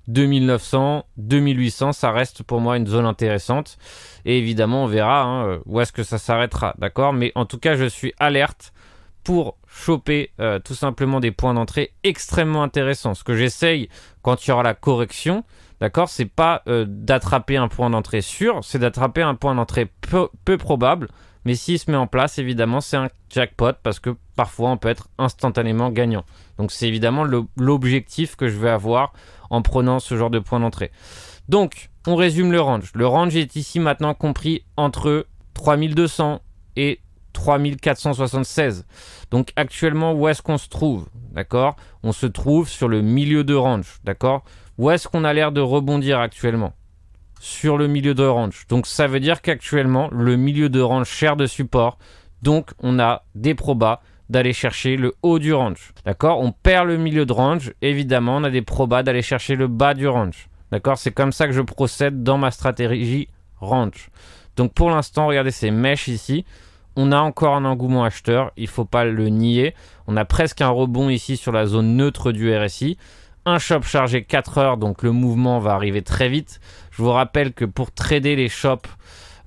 2900, 0.09 0.97
hein, 0.97 1.03
2800, 1.17 1.93
ça 1.93 2.11
reste 2.11 2.43
pour 2.43 2.59
moi 2.59 2.77
une 2.77 2.87
zone 2.87 3.05
intéressante. 3.05 3.77
Et 4.25 4.37
évidemment, 4.37 4.83
on 4.83 4.87
verra 4.87 5.23
hein, 5.23 5.59
où 5.65 5.79
est-ce 5.79 5.93
que 5.93 6.03
ça 6.03 6.17
s'arrêtera. 6.17 6.75
D'accord? 6.77 7.13
Mais 7.13 7.31
en 7.35 7.45
tout 7.45 7.59
cas, 7.59 7.75
je 7.75 7.85
suis 7.85 8.13
alerte 8.19 8.73
pour 9.23 9.57
choper 9.67 10.31
euh, 10.39 10.59
tout 10.59 10.73
simplement 10.73 11.19
des 11.19 11.31
points 11.31 11.53
d'entrée 11.53 11.93
extrêmement 12.03 12.63
intéressants. 12.63 13.13
Ce 13.13 13.23
que 13.23 13.35
j'essaye 13.35 13.89
quand 14.21 14.45
il 14.45 14.49
y 14.49 14.51
aura 14.51 14.63
la 14.63 14.73
correction, 14.73 15.43
d'accord, 15.79 16.09
c'est 16.09 16.25
pas 16.25 16.63
euh, 16.67 16.85
d'attraper 16.87 17.57
un 17.57 17.67
point 17.67 17.89
d'entrée 17.89 18.21
sûr, 18.21 18.59
c'est 18.63 18.79
d'attraper 18.79 19.21
un 19.21 19.35
point 19.35 19.55
d'entrée 19.55 19.91
peu 20.01 20.57
probable 20.57 21.09
mais 21.45 21.55
s'il 21.55 21.79
se 21.79 21.89
met 21.89 21.97
en 21.97 22.07
place, 22.07 22.37
évidemment, 22.37 22.81
c'est 22.81 22.97
un 22.97 23.09
jackpot 23.29 23.73
parce 23.83 23.99
que 23.99 24.15
parfois 24.35 24.69
on 24.71 24.77
peut 24.77 24.89
être 24.89 25.09
instantanément 25.17 25.89
gagnant. 25.89 26.23
Donc 26.57 26.71
c'est 26.71 26.87
évidemment 26.87 27.25
l'objectif 27.57 28.35
que 28.35 28.49
je 28.49 28.57
vais 28.57 28.69
avoir 28.69 29.13
en 29.49 29.61
prenant 29.61 29.99
ce 29.99 30.17
genre 30.17 30.29
de 30.29 30.39
point 30.39 30.59
d'entrée. 30.59 30.91
Donc, 31.47 31.89
on 32.07 32.15
résume 32.15 32.51
le 32.51 32.61
range. 32.61 32.91
Le 32.93 33.07
range 33.07 33.35
est 33.35 33.55
ici 33.55 33.79
maintenant 33.79 34.13
compris 34.13 34.63
entre 34.77 35.25
3200 35.55 36.41
et 36.75 36.99
3476. 37.33 38.85
Donc 39.31 39.51
actuellement, 39.55 40.13
où 40.13 40.27
est-ce 40.27 40.41
qu'on 40.41 40.57
se 40.57 40.69
trouve 40.69 41.07
D'accord? 41.31 41.75
On 42.03 42.11
se 42.11 42.25
trouve 42.25 42.67
sur 42.69 42.87
le 42.87 43.01
milieu 43.01 43.43
de 43.43 43.55
range. 43.55 43.99
D'accord? 44.03 44.43
Où 44.77 44.89
est-ce 44.91 45.07
qu'on 45.07 45.23
a 45.23 45.33
l'air 45.33 45.51
de 45.51 45.61
rebondir 45.61 46.19
actuellement? 46.19 46.73
Sur 47.39 47.77
le 47.77 47.87
milieu 47.87 48.13
de 48.13 48.25
range. 48.25 48.65
Donc 48.67 48.85
ça 48.85 49.07
veut 49.07 49.19
dire 49.19 49.41
qu'actuellement, 49.41 50.09
le 50.11 50.35
milieu 50.35 50.69
de 50.69 50.81
range 50.81 51.07
cher 51.07 51.35
de 51.35 51.45
support. 51.45 51.97
Donc 52.41 52.71
on 52.79 52.99
a 52.99 53.23
des 53.35 53.55
probas 53.55 54.01
d'aller 54.29 54.53
chercher 54.53 54.95
le 54.95 55.13
haut 55.23 55.39
du 55.39 55.53
range. 55.53 55.93
D'accord? 56.05 56.39
On 56.39 56.51
perd 56.51 56.87
le 56.87 56.97
milieu 56.97 57.25
de 57.25 57.33
range. 57.33 57.73
Évidemment, 57.81 58.37
on 58.37 58.43
a 58.43 58.51
des 58.51 58.61
probas 58.61 59.03
d'aller 59.03 59.21
chercher 59.21 59.55
le 59.55 59.67
bas 59.67 59.93
du 59.93 60.07
range. 60.07 60.49
D'accord? 60.71 60.97
C'est 60.97 61.11
comme 61.11 61.31
ça 61.31 61.47
que 61.47 61.53
je 61.53 61.61
procède 61.61 62.23
dans 62.23 62.37
ma 62.37 62.51
stratégie 62.51 63.27
range. 63.59 64.09
Donc 64.55 64.73
pour 64.73 64.91
l'instant, 64.91 65.27
regardez 65.27 65.51
ces 65.51 65.71
mèches 65.71 66.07
ici. 66.07 66.45
On 66.95 67.11
a 67.11 67.19
encore 67.19 67.55
un 67.55 67.65
engouement 67.65 68.03
acheteur, 68.03 68.51
il 68.57 68.63
ne 68.63 68.69
faut 68.69 68.85
pas 68.85 69.05
le 69.05 69.29
nier. 69.29 69.73
On 70.07 70.17
a 70.17 70.25
presque 70.25 70.61
un 70.61 70.69
rebond 70.69 71.09
ici 71.09 71.37
sur 71.37 71.51
la 71.51 71.65
zone 71.65 71.95
neutre 71.95 72.31
du 72.31 72.53
RSI 72.53 72.97
un 73.45 73.59
shop 73.59 73.81
chargé 73.83 74.23
4 74.23 74.57
heures, 74.57 74.77
donc 74.77 75.03
le 75.03 75.11
mouvement 75.11 75.59
va 75.59 75.73
arriver 75.73 76.01
très 76.01 76.29
vite. 76.29 76.59
Je 76.91 77.01
vous 77.01 77.11
rappelle 77.11 77.53
que 77.53 77.65
pour 77.65 77.91
trader 77.91 78.35
les 78.35 78.49
shops 78.49 78.87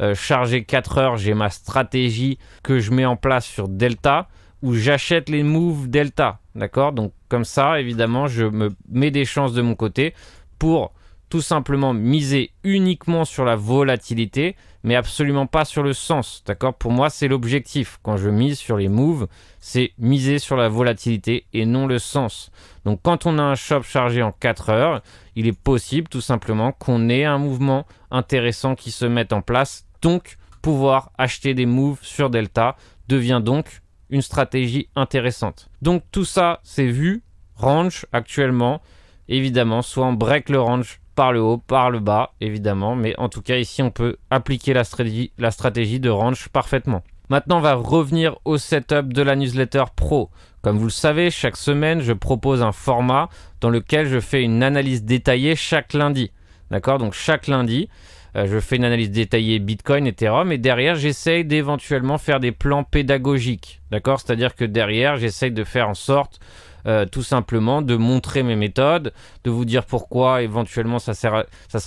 euh, 0.01 0.15
chargés 0.15 0.65
4 0.65 0.99
heures, 0.99 1.17
j'ai 1.17 1.35
ma 1.35 1.51
stratégie 1.51 2.39
que 2.63 2.79
je 2.79 2.91
mets 2.91 3.05
en 3.05 3.17
place 3.17 3.45
sur 3.45 3.69
Delta 3.69 4.29
où 4.63 4.75
j'achète 4.75 5.29
les 5.29 5.43
moves 5.43 5.89
Delta. 5.89 6.39
D'accord? 6.55 6.93
Donc 6.93 7.13
comme 7.29 7.45
ça, 7.45 7.81
évidemment, 7.81 8.27
je 8.27 8.45
me 8.45 8.71
mets 8.89 9.11
des 9.11 9.25
chances 9.25 9.53
de 9.53 9.63
mon 9.63 9.75
côté 9.75 10.15
pour 10.59 10.93
tout 11.33 11.41
simplement 11.41 11.95
miser 11.95 12.51
uniquement 12.63 13.25
sur 13.25 13.47
la 13.47 13.57
volatilité, 13.57 14.55
mais 14.83 14.97
absolument 14.97 15.47
pas 15.47 15.65
sur 15.65 15.83
le 15.83 15.95
sens. 15.95 16.43
D'accord? 16.45 16.75
Pour 16.75 16.93
moi, 16.93 17.09
c'est 17.09 17.27
l'objectif. 17.27 17.99
Quand 18.03 18.19
je 18.19 18.29
mise 18.29 18.59
sur 18.59 18.77
les 18.77 18.91
moves, 18.91 19.29
c'est 19.59 19.93
miser 19.97 20.39
sur 20.39 20.59
la 20.59 20.69
volatilité 20.69 21.47
et 21.55 21.65
non 21.65 21.87
le 21.87 21.99
sens. 21.99 22.51
Donc 22.85 23.01
quand 23.03 23.25
on 23.25 23.39
a 23.39 23.43
un 23.43 23.55
shop 23.55 23.83
chargé 23.83 24.23
en 24.23 24.31
4 24.31 24.69
heures, 24.69 25.03
il 25.35 25.47
est 25.47 25.59
possible 25.59 26.07
tout 26.09 26.21
simplement 26.21 26.71
qu'on 26.73 27.09
ait 27.09 27.25
un 27.25 27.39
mouvement 27.39 27.87
intéressant 28.11 28.75
qui 28.75 28.91
se 28.91 29.07
mette 29.07 29.33
en 29.33 29.41
place. 29.41 29.87
Donc 30.03 30.37
pouvoir 30.61 31.13
acheter 31.17 31.55
des 31.55 31.65
moves 31.65 32.01
sur 32.03 32.29
Delta 32.29 32.77
devient 33.09 33.41
donc 33.43 33.81
une 34.11 34.21
stratégie 34.21 34.91
intéressante. 34.97 35.71
Donc 35.81 36.03
tout 36.13 36.27
ça, 36.27 36.61
c'est 36.63 36.89
vu, 36.89 37.23
range 37.55 38.05
actuellement. 38.13 38.83
Évidemment, 39.29 39.81
soit 39.81 40.05
on 40.05 40.13
break 40.13 40.51
le 40.51 40.61
range 40.61 40.99
par 41.15 41.33
le 41.33 41.41
haut, 41.41 41.59
par 41.59 41.91
le 41.91 42.01
bas, 42.01 42.33
évidemment. 42.41 42.97
Mais 42.97 43.15
en 43.19 43.29
tout 43.29 43.43
cas, 43.43 43.57
ici, 43.57 43.83
on 43.83 43.91
peut 43.91 44.17
appliquer 44.31 44.73
la 44.75 44.85
stratégie, 44.85 45.33
la 45.39 45.51
stratégie 45.51 46.01
de 46.01 46.11
range 46.11 46.49
parfaitement. 46.49 47.03
Maintenant, 47.29 47.59
on 47.59 47.63
va 47.63 47.75
revenir 47.75 48.37
au 48.45 48.59
setup 48.59 49.13
de 49.13 49.23
la 49.23 49.37
newsletter 49.37 49.85
pro. 49.97 50.31
Comme 50.61 50.77
vous 50.77 50.85
le 50.85 50.91
savez, 50.91 51.31
chaque 51.31 51.57
semaine, 51.57 52.01
je 52.01 52.13
propose 52.13 52.63
un 52.63 52.73
format 52.73 53.29
dans 53.61 53.71
lequel 53.71 54.07
je 54.07 54.21
fais 54.21 54.43
une 54.43 54.63
analyse 54.63 55.05
détaillée 55.05 55.57
chaque 55.57 55.93
lundi. 55.93 56.31
D'accord? 56.71 56.99
Donc 56.99 57.15
chaque 57.15 57.47
lundi, 57.47 57.89
euh, 58.37 58.47
je 58.47 58.61
fais 58.61 58.77
une 58.77 58.85
analyse 58.85 59.11
détaillée 59.11 59.59
Bitcoin, 59.59 60.07
Ethereum, 60.07 60.53
et 60.53 60.59
derrière, 60.59 60.95
j'essaye 60.95 61.45
d'éventuellement 61.45 62.19
faire 62.19 62.39
des 62.39 62.53
plans 62.53 62.85
pédagogiques. 62.85 63.81
D'accord? 63.91 64.21
C'est-à-dire 64.21 64.55
que 64.55 64.65
derrière, 64.65 65.17
j'essaye 65.17 65.53
de 65.53 65.65
faire 65.65 65.89
en 65.89 65.95
sorte 65.95 66.39
euh, 66.87 67.07
tout 67.07 67.23
simplement 67.23 67.83
de 67.83 67.97
montrer 67.97 68.43
mes 68.43 68.57
méthodes, 68.57 69.13
de 69.45 69.51
vous 69.51 69.65
dire 69.65 69.85
pourquoi 69.85 70.43
éventuellement 70.43 70.99
ça, 70.99 71.15
serait 71.15 71.47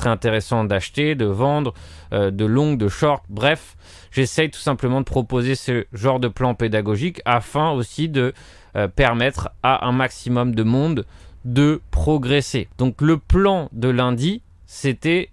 intéressant 0.09 0.63
d'acheter, 0.63 1.15
de 1.15 1.25
vendre, 1.25 1.73
euh, 2.13 2.31
de 2.31 2.45
long, 2.45 2.75
de 2.75 2.87
short, 2.87 3.23
bref, 3.29 3.75
j'essaye 4.11 4.49
tout 4.49 4.59
simplement 4.59 5.01
de 5.01 5.05
proposer 5.05 5.55
ce 5.55 5.85
genre 5.93 6.19
de 6.19 6.27
plan 6.27 6.55
pédagogique 6.55 7.21
afin 7.25 7.71
aussi 7.71 8.07
de 8.09 8.33
euh, 8.75 8.87
permettre 8.87 9.49
à 9.63 9.85
un 9.85 9.91
maximum 9.91 10.55
de 10.55 10.63
monde 10.63 11.05
de 11.43 11.81
progresser. 11.91 12.67
Donc 12.77 13.01
le 13.01 13.17
plan 13.17 13.69
de 13.71 13.89
lundi, 13.89 14.41
c'était 14.65 15.29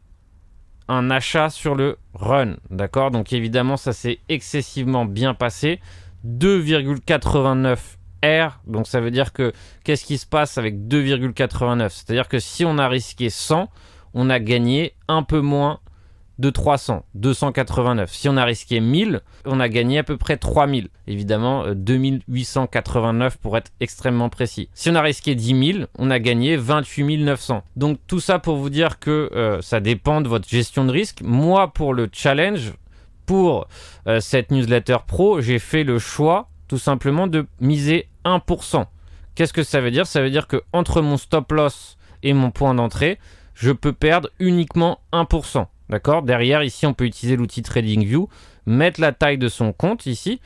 un 0.88 1.10
achat 1.10 1.50
sur 1.50 1.74
le 1.74 1.98
run, 2.14 2.56
d'accord? 2.70 3.10
Donc 3.10 3.32
évidemment, 3.32 3.76
ça 3.76 3.92
s'est 3.92 4.18
excessivement 4.28 5.04
bien 5.04 5.34
passé. 5.34 5.80
2,89 6.26 7.78
R. 8.22 8.60
Donc 8.66 8.86
ça 8.86 9.00
veut 9.00 9.10
dire 9.10 9.32
que 9.32 9.52
qu'est-ce 9.84 10.04
qui 10.04 10.18
se 10.18 10.26
passe 10.26 10.58
avec 10.58 10.76
2,89 10.86 11.88
C'est-à-dire 11.90 12.28
que 12.28 12.38
si 12.38 12.64
on 12.64 12.78
a 12.78 12.88
risqué 12.88 13.30
100, 13.30 13.68
on 14.14 14.30
a 14.30 14.38
gagné 14.38 14.94
un 15.08 15.22
peu 15.22 15.40
moins 15.40 15.80
de 16.38 16.50
300, 16.50 17.04
289. 17.14 18.12
Si 18.12 18.28
on 18.28 18.36
a 18.36 18.44
risqué 18.44 18.80
1000, 18.80 19.20
on 19.44 19.60
a 19.60 19.68
gagné 19.68 19.98
à 19.98 20.02
peu 20.02 20.16
près 20.16 20.36
3000. 20.36 20.88
Évidemment, 21.06 21.64
2889 21.74 23.32
euh, 23.32 23.36
pour 23.40 23.56
être 23.56 23.70
extrêmement 23.80 24.28
précis. 24.28 24.68
Si 24.74 24.90
on 24.90 24.94
a 24.94 25.02
risqué 25.02 25.34
10 25.34 25.72
000, 25.72 25.84
on 25.98 26.10
a 26.10 26.18
gagné 26.18 26.56
28 26.56 27.18
900. 27.18 27.62
Donc 27.76 27.98
tout 28.06 28.20
ça 28.20 28.38
pour 28.38 28.56
vous 28.56 28.70
dire 28.70 28.98
que 28.98 29.30
euh, 29.32 29.60
ça 29.62 29.80
dépend 29.80 30.20
de 30.20 30.28
votre 30.28 30.48
gestion 30.48 30.84
de 30.84 30.92
risque. 30.92 31.20
Moi, 31.22 31.72
pour 31.72 31.94
le 31.94 32.08
challenge, 32.12 32.72
pour 33.26 33.68
euh, 34.08 34.20
cette 34.20 34.50
newsletter 34.50 34.98
pro, 35.06 35.40
j'ai 35.40 35.58
fait 35.58 35.84
le 35.84 35.98
choix 35.98 36.48
tout 36.72 36.78
simplement 36.78 37.26
de 37.26 37.44
miser 37.60 38.08
1%. 38.24 38.86
Qu'est-ce 39.34 39.52
que 39.52 39.62
ça 39.62 39.82
veut 39.82 39.90
dire? 39.90 40.06
Ça 40.06 40.22
veut 40.22 40.30
dire 40.30 40.46
que 40.46 40.62
entre 40.72 41.02
mon 41.02 41.18
stop 41.18 41.52
loss 41.52 41.98
et 42.22 42.32
mon 42.32 42.50
point 42.50 42.72
d'entrée, 42.72 43.18
je 43.52 43.72
peux 43.72 43.92
perdre 43.92 44.30
uniquement 44.38 45.00
1%. 45.12 45.66
D'accord? 45.90 46.22
Derrière, 46.22 46.62
ici, 46.62 46.86
on 46.86 46.94
peut 46.94 47.04
utiliser 47.04 47.36
l'outil 47.36 47.60
TradingView, 47.60 48.26
mettre 48.64 49.02
la 49.02 49.12
taille 49.12 49.36
de 49.36 49.48
son 49.48 49.74
compte 49.74 50.06
ici, 50.06 50.40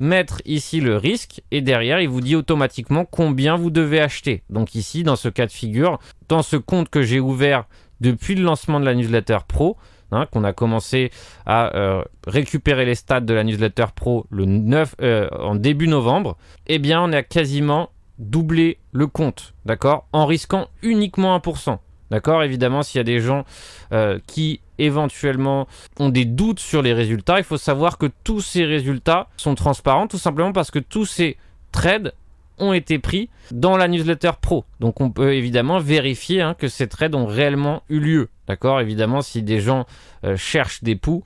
mettre 0.00 0.42
ici 0.46 0.80
le 0.80 0.96
risque, 0.96 1.42
et 1.52 1.60
derrière, 1.60 2.00
il 2.00 2.08
vous 2.08 2.22
dit 2.22 2.34
automatiquement 2.34 3.04
combien 3.04 3.54
vous 3.54 3.70
devez 3.70 4.00
acheter. 4.00 4.42
Donc 4.50 4.74
ici, 4.74 5.04
dans 5.04 5.14
ce 5.14 5.28
cas 5.28 5.46
de 5.46 5.52
figure, 5.52 6.00
dans 6.28 6.42
ce 6.42 6.56
compte 6.56 6.88
que 6.88 7.04
j'ai 7.04 7.20
ouvert 7.20 7.66
depuis 8.00 8.34
le 8.34 8.42
lancement 8.42 8.80
de 8.80 8.84
la 8.84 8.96
newsletter 8.96 9.38
pro, 9.46 9.76
Hein, 10.12 10.26
qu'on 10.30 10.44
a 10.44 10.52
commencé 10.52 11.10
à 11.46 11.74
euh, 11.74 12.02
récupérer 12.26 12.84
les 12.84 12.94
stats 12.94 13.22
de 13.22 13.32
la 13.32 13.44
newsletter 13.44 13.86
pro 13.94 14.26
le 14.28 14.44
9, 14.44 14.96
euh, 15.00 15.26
en 15.40 15.54
début 15.54 15.88
novembre, 15.88 16.36
eh 16.66 16.78
bien 16.78 17.00
on 17.02 17.12
a 17.14 17.22
quasiment 17.22 17.88
doublé 18.18 18.76
le 18.92 19.06
compte, 19.06 19.54
d'accord, 19.64 20.06
en 20.12 20.26
risquant 20.26 20.68
uniquement 20.82 21.34
1%. 21.38 21.78
D'accord 22.10 22.42
Évidemment, 22.42 22.82
s'il 22.82 22.98
y 22.98 23.00
a 23.00 23.04
des 23.04 23.20
gens 23.20 23.46
euh, 23.92 24.18
qui 24.26 24.60
éventuellement 24.76 25.66
ont 25.98 26.10
des 26.10 26.26
doutes 26.26 26.60
sur 26.60 26.82
les 26.82 26.92
résultats, 26.92 27.38
il 27.38 27.44
faut 27.44 27.56
savoir 27.56 27.96
que 27.96 28.10
tous 28.22 28.42
ces 28.42 28.66
résultats 28.66 29.28
sont 29.38 29.54
transparents, 29.54 30.08
tout 30.08 30.18
simplement 30.18 30.52
parce 30.52 30.70
que 30.70 30.78
tous 30.78 31.06
ces 31.06 31.38
trades 31.72 32.12
ont 32.58 32.72
été 32.72 32.98
pris 32.98 33.28
dans 33.50 33.76
la 33.76 33.88
newsletter 33.88 34.32
pro. 34.40 34.64
Donc 34.80 35.00
on 35.00 35.10
peut 35.10 35.34
évidemment 35.34 35.78
vérifier 35.78 36.40
hein, 36.40 36.54
que 36.54 36.68
ces 36.68 36.88
trades 36.88 37.14
ont 37.14 37.26
réellement 37.26 37.82
eu 37.88 38.00
lieu. 38.00 38.28
D'accord? 38.48 38.80
Évidemment, 38.80 39.22
si 39.22 39.42
des 39.42 39.60
gens 39.60 39.86
euh, 40.24 40.36
cherchent 40.36 40.82
des 40.82 40.96
poux, 40.96 41.22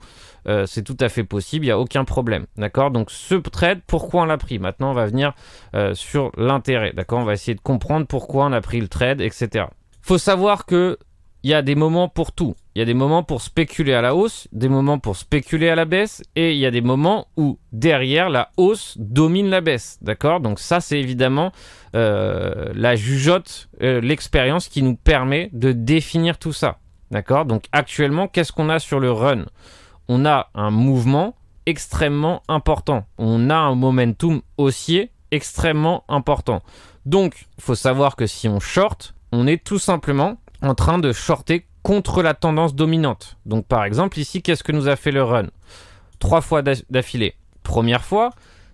euh, 0.47 0.65
c'est 0.65 0.83
tout 0.83 0.97
à 0.99 1.09
fait 1.09 1.23
possible, 1.23 1.65
il 1.65 1.69
n'y 1.69 1.71
a 1.71 1.79
aucun 1.79 2.05
problème. 2.05 2.45
D'accord? 2.57 2.91
Donc 2.91 3.11
ce 3.11 3.35
trade, 3.35 3.81
pourquoi 3.87 4.21
on 4.23 4.25
l'a 4.25 4.37
pris? 4.37 4.59
Maintenant, 4.59 4.91
on 4.91 4.93
va 4.93 5.05
venir 5.05 5.33
euh, 5.75 5.93
sur 5.93 6.31
l'intérêt. 6.37 6.93
D'accord? 6.93 7.19
On 7.19 7.25
va 7.25 7.33
essayer 7.33 7.55
de 7.55 7.61
comprendre 7.61 8.07
pourquoi 8.07 8.45
on 8.45 8.53
a 8.53 8.61
pris 8.61 8.79
le 8.79 8.87
trade, 8.87 9.21
etc. 9.21 9.65
faut 10.01 10.17
savoir 10.17 10.65
que 10.65 10.97
il 11.43 11.51
y 11.51 11.53
a 11.53 11.61
des 11.61 11.75
moments 11.75 12.09
pour 12.09 12.31
tout. 12.31 12.55
Il 12.77 12.81
y 12.81 12.83
a 12.83 12.85
des 12.85 12.93
moments 12.93 13.23
pour 13.23 13.41
spéculer 13.41 13.95
à 13.95 14.03
la 14.03 14.13
hausse, 14.13 14.47
des 14.51 14.69
moments 14.69 14.99
pour 14.99 15.17
spéculer 15.17 15.67
à 15.67 15.73
la 15.73 15.85
baisse, 15.85 16.21
et 16.35 16.51
il 16.51 16.59
y 16.59 16.65
a 16.67 16.69
des 16.69 16.81
moments 16.81 17.25
où 17.35 17.57
derrière 17.71 18.29
la 18.29 18.51
hausse 18.55 18.95
domine 18.99 19.49
la 19.49 19.61
baisse. 19.61 19.97
D'accord? 20.03 20.41
Donc 20.41 20.59
ça, 20.59 20.79
c'est 20.79 20.99
évidemment 20.99 21.51
euh, 21.95 22.71
la 22.75 22.95
jugeote, 22.95 23.67
euh, 23.81 23.99
l'expérience 23.99 24.67
qui 24.67 24.83
nous 24.83 24.95
permet 24.95 25.49
de 25.53 25.71
définir 25.71 26.37
tout 26.37 26.53
ça. 26.53 26.77
D'accord? 27.09 27.45
Donc 27.45 27.63
actuellement, 27.71 28.27
qu'est-ce 28.27 28.51
qu'on 28.51 28.69
a 28.69 28.77
sur 28.77 28.99
le 28.99 29.11
run? 29.11 29.45
On 30.07 30.23
a 30.27 30.51
un 30.53 30.69
mouvement 30.69 31.35
extrêmement 31.65 32.43
important. 32.47 33.07
On 33.17 33.49
a 33.49 33.57
un 33.57 33.73
momentum 33.73 34.41
haussier 34.59 35.09
extrêmement 35.31 36.03
important. 36.09 36.61
Donc, 37.07 37.47
faut 37.59 37.73
savoir 37.73 38.15
que 38.15 38.27
si 38.27 38.47
on 38.47 38.59
short, 38.59 39.15
on 39.31 39.47
est 39.47 39.63
tout 39.63 39.79
simplement 39.79 40.37
en 40.61 40.75
train 40.75 40.99
de 40.99 41.11
shorter 41.11 41.66
contre 41.87 42.21
la 42.21 42.33
tendance 42.33 42.75
dominante. 42.75 43.37
Donc 43.45 43.65
par 43.65 43.85
exemple 43.85 44.19
ici, 44.19 44.41
qu'est-ce 44.41 44.61
que 44.61 44.73
nous 44.73 44.89
a 44.89 44.97
fait 44.97 45.11
le 45.11 45.23
run? 45.23 45.47
Trois 46.19 46.41
fois 46.41 46.61
d'affilée. 46.61 47.35
Première 47.63 48.03
fois, 48.03 48.31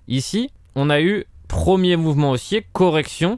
ici, 0.07 0.49
on 0.73 0.89
a 0.89 0.99
eu 0.99 1.25
premier 1.47 1.95
mouvement 1.95 2.31
haussier, 2.31 2.65
correction, 2.73 3.37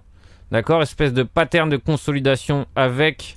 d'accord? 0.50 0.82
Espèce 0.82 1.12
de 1.12 1.24
pattern 1.24 1.68
de 1.68 1.76
consolidation 1.76 2.68
avec, 2.78 3.36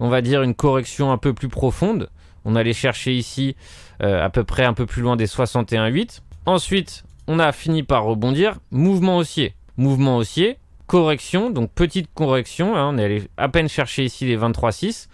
on 0.00 0.08
va 0.08 0.22
dire, 0.22 0.42
une 0.42 0.56
correction 0.56 1.12
un 1.12 1.18
peu 1.18 1.32
plus 1.32 1.48
profonde. 1.48 2.10
On 2.44 2.56
allait 2.56 2.72
chercher 2.72 3.14
ici 3.14 3.54
euh, 4.02 4.24
à 4.24 4.28
peu 4.28 4.42
près 4.42 4.64
un 4.64 4.74
peu 4.74 4.86
plus 4.86 5.02
loin 5.02 5.14
des 5.14 5.26
61,8. 5.28 6.18
Ensuite, 6.46 7.04
on 7.28 7.38
a 7.38 7.52
fini 7.52 7.84
par 7.84 8.02
rebondir, 8.02 8.58
mouvement 8.72 9.18
haussier. 9.18 9.54
Mouvement 9.76 10.16
haussier, 10.16 10.58
correction, 10.88 11.50
donc 11.50 11.70
petite 11.70 12.08
correction, 12.12 12.74
hein, 12.74 12.90
on 12.92 12.98
est 12.98 13.04
allé 13.04 13.22
à 13.36 13.48
peine 13.48 13.68
chercher 13.68 14.04
ici 14.04 14.26
les 14.26 14.36
23,6 14.36 15.06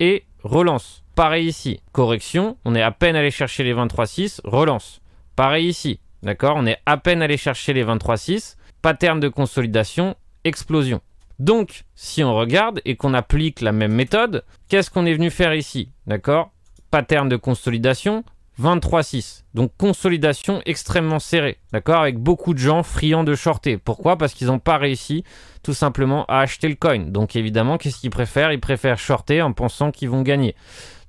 et 0.00 0.24
relance. 0.42 1.02
Pareil 1.14 1.46
ici, 1.46 1.80
correction, 1.92 2.56
on 2.64 2.74
est 2.74 2.82
à 2.82 2.90
peine 2.90 3.16
allé 3.16 3.30
chercher 3.30 3.64
les 3.64 3.74
23,6, 3.74 4.40
relance. 4.44 5.00
Pareil 5.34 5.66
ici, 5.66 6.00
d'accord? 6.22 6.56
On 6.56 6.66
est 6.66 6.78
à 6.86 6.96
peine 6.96 7.22
allé 7.22 7.36
chercher 7.36 7.72
les 7.72 7.84
23,6, 7.84 8.56
pattern 8.82 9.18
de 9.20 9.28
consolidation, 9.28 10.14
explosion. 10.44 11.00
Donc, 11.38 11.84
si 11.94 12.24
on 12.24 12.34
regarde 12.34 12.80
et 12.84 12.96
qu'on 12.96 13.14
applique 13.14 13.60
la 13.60 13.72
même 13.72 13.92
méthode, 13.92 14.44
qu'est-ce 14.68 14.90
qu'on 14.90 15.06
est 15.06 15.14
venu 15.14 15.30
faire 15.30 15.54
ici? 15.54 15.90
D'accord? 16.06 16.50
Pattern 16.90 17.28
de 17.28 17.36
consolidation, 17.36 18.24
23,6. 18.60 19.42
Donc 19.54 19.72
consolidation 19.76 20.62
extrêmement 20.64 21.18
serrée, 21.18 21.58
d'accord? 21.72 22.00
Avec 22.00 22.18
beaucoup 22.18 22.54
de 22.54 22.58
gens 22.58 22.82
friands 22.82 23.24
de 23.24 23.34
shorter. 23.34 23.76
Pourquoi? 23.76 24.16
Parce 24.16 24.34
qu'ils 24.34 24.46
n'ont 24.48 24.58
pas 24.58 24.78
réussi 24.78 25.24
tout 25.62 25.74
simplement 25.74 26.24
à 26.26 26.40
acheter 26.40 26.68
le 26.68 26.74
coin. 26.74 26.98
Donc 26.98 27.36
évidemment, 27.36 27.76
qu'est-ce 27.78 27.98
qu'ils 27.98 28.10
préfèrent? 28.10 28.52
Ils 28.52 28.60
préfèrent 28.60 28.98
shorter 28.98 29.42
en 29.42 29.52
pensant 29.52 29.90
qu'ils 29.90 30.10
vont 30.10 30.22
gagner. 30.22 30.54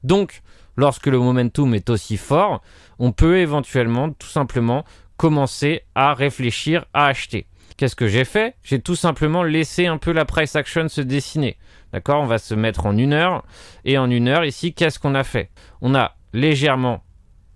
Donc, 0.04 0.42
lorsque 0.76 1.08
le 1.08 1.20
momentum 1.20 1.74
est 1.74 1.90
aussi 1.90 2.18
fort, 2.18 2.62
on 3.00 3.12
peut 3.12 3.40
éventuellement 3.40 4.12
tout 4.12 4.28
simplement 4.28 4.84
commencer 5.16 5.84
à 5.96 6.14
réfléchir 6.14 6.86
à 6.94 7.08
acheter. 7.08 7.48
Qu'est-ce 7.78 7.96
que 7.96 8.08
j'ai 8.08 8.26
fait? 8.26 8.56
J'ai 8.64 8.80
tout 8.80 8.96
simplement 8.96 9.44
laissé 9.44 9.86
un 9.86 9.98
peu 9.98 10.12
la 10.12 10.26
price 10.26 10.56
action 10.56 10.88
se 10.88 11.02
dessiner. 11.02 11.58
D'accord? 11.94 12.22
On 12.22 12.26
va 12.26 12.40
se 12.40 12.56
mettre 12.56 12.86
en 12.86 12.98
une 12.98 13.14
heure. 13.14 13.44
Et 13.86 13.98
en 13.98 14.10
une 14.10 14.28
heure, 14.28 14.46
ici, 14.46 14.74
qu'est-ce 14.74 15.00
qu'on 15.00 15.16
a 15.16 15.24
fait? 15.24 15.52
On 15.82 15.94
a 15.96 16.16
légèrement 16.34 17.04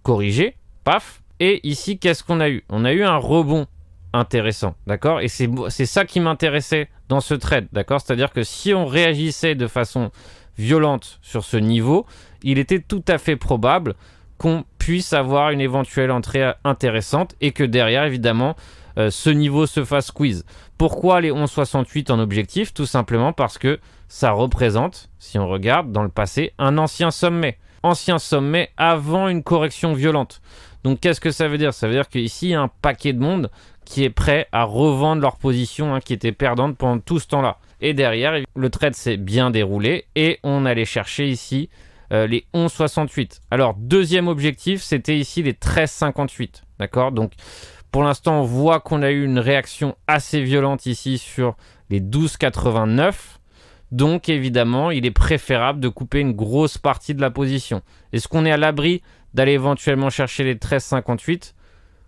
corrigé, 0.04 0.56
paf. 0.84 1.22
Et 1.40 1.68
ici, 1.68 1.98
qu'est-ce 1.98 2.24
qu'on 2.24 2.40
a 2.40 2.50
eu? 2.50 2.64
On 2.70 2.86
a 2.86 2.94
eu 2.94 3.04
un 3.04 3.18
rebond 3.18 3.66
intéressant, 4.14 4.76
d'accord? 4.88 5.22
Et 5.22 5.28
c'est 5.28 5.86
ça 5.86 6.06
qui 6.06 6.20
m'intéressait 6.20 6.90
dans 7.10 7.22
ce 7.22 7.34
trade, 7.34 7.68
d'accord? 7.72 8.02
C'est-à-dire 8.02 8.32
que 8.32 8.44
si 8.44 8.74
on 8.74 8.86
réagissait 8.86 9.56
de 9.56 9.68
façon 9.68 10.12
violente 10.58 11.20
sur 11.22 11.44
ce 11.44 11.58
niveau, 11.58 12.06
il 12.44 12.60
était 12.60 12.80
tout 12.80 13.04
à 13.08 13.18
fait 13.18 13.38
probable 13.38 13.96
qu'on 14.38 14.66
puisse 14.80 15.14
avoir 15.14 15.52
une 15.52 15.62
éventuelle 15.62 16.12
entrée 16.12 16.52
intéressante 16.64 17.36
et 17.42 17.52
que 17.52 17.64
derrière, 17.64 18.06
évidemment, 18.06 18.56
euh, 18.98 19.10
ce 19.10 19.30
niveau 19.30 19.66
se 19.66 19.86
fasse 19.86 20.08
squeeze. 20.08 20.46
Pourquoi 20.78 21.22
les 21.22 21.32
11,68 21.32 22.12
en 22.12 22.20
objectif? 22.20 22.74
Tout 22.74 22.86
simplement 22.86 23.34
parce 23.34 23.58
que 23.58 23.80
ça 24.08 24.32
représente, 24.32 25.10
si 25.20 25.40
on 25.40 25.48
regarde 25.48 25.92
dans 25.92 26.04
le 26.04 26.10
passé, 26.10 26.54
un 26.58 26.78
ancien 26.78 27.12
sommet 27.12 27.58
ancien 27.84 28.20
sommet 28.20 28.70
avant 28.78 29.28
une 29.28 29.44
correction 29.44 29.94
violente. 29.94 30.42
Donc 30.84 31.00
qu'est-ce 31.00 31.22
que 31.22 31.32
ça 31.32 31.48
veut 31.48 31.58
dire? 31.58 31.74
Ça 31.74 31.88
veut 31.88 31.94
dire 31.94 32.10
qu'ici, 32.10 32.48
il 32.48 32.52
y 32.52 32.56
a 32.56 32.62
un 32.62 32.72
paquet 32.82 33.14
de 33.14 33.20
monde 33.20 33.52
qui 33.86 34.04
est 34.04 34.10
prêt 34.10 34.48
à 34.52 34.64
revendre 34.64 35.22
leur 35.22 35.38
position 35.38 35.94
hein, 35.94 36.00
qui 36.00 36.14
était 36.14 36.32
perdante 36.32 36.78
pendant 36.78 37.00
tout 37.00 37.20
ce 37.20 37.28
temps-là. 37.28 37.58
Et 37.82 37.94
derrière, 37.94 38.34
le 38.56 38.70
trade 38.70 38.96
s'est 38.96 39.18
bien 39.18 39.52
déroulé 39.52 40.06
et 40.16 40.40
on 40.44 40.66
allait 40.66 40.86
chercher 40.86 41.28
ici 41.28 41.70
euh, 42.12 42.28
les 42.28 42.46
11,68. 42.54 43.40
Alors, 43.50 43.74
deuxième 43.76 44.28
objectif, 44.28 44.82
c'était 44.82 45.18
ici 45.18 45.44
les 45.44 45.54
13,58. 45.54 46.62
D'accord? 46.80 47.12
Donc, 47.12 47.34
pour 47.92 48.04
l'instant, 48.04 48.42
on 48.42 48.44
voit 48.44 48.80
qu'on 48.80 49.02
a 49.02 49.12
eu 49.12 49.24
une 49.24 49.40
réaction 49.40 49.96
assez 50.08 50.42
violente 50.42 50.86
ici 50.86 51.18
sur 51.18 51.56
les 51.90 52.00
12,89. 52.00 53.14
Donc 53.92 54.30
évidemment, 54.30 54.92
il 54.92 55.06
est 55.06 55.12
préférable 55.12 55.80
de 55.80 55.90
couper 55.90 56.20
une 56.20 56.32
grosse 56.32 56.78
partie 56.78 57.14
de 57.14 57.22
la 57.22 57.30
position. 57.30 57.82
Est-ce 58.14 58.28
qu'on 58.28 58.46
est 58.46 58.52
à 58.52 58.58
l'abri 58.58 59.02
d'aller 59.34 59.54
éventuellement 59.54 60.10
chercher 60.10 60.44
les 60.44 60.56
13,58 60.56 61.54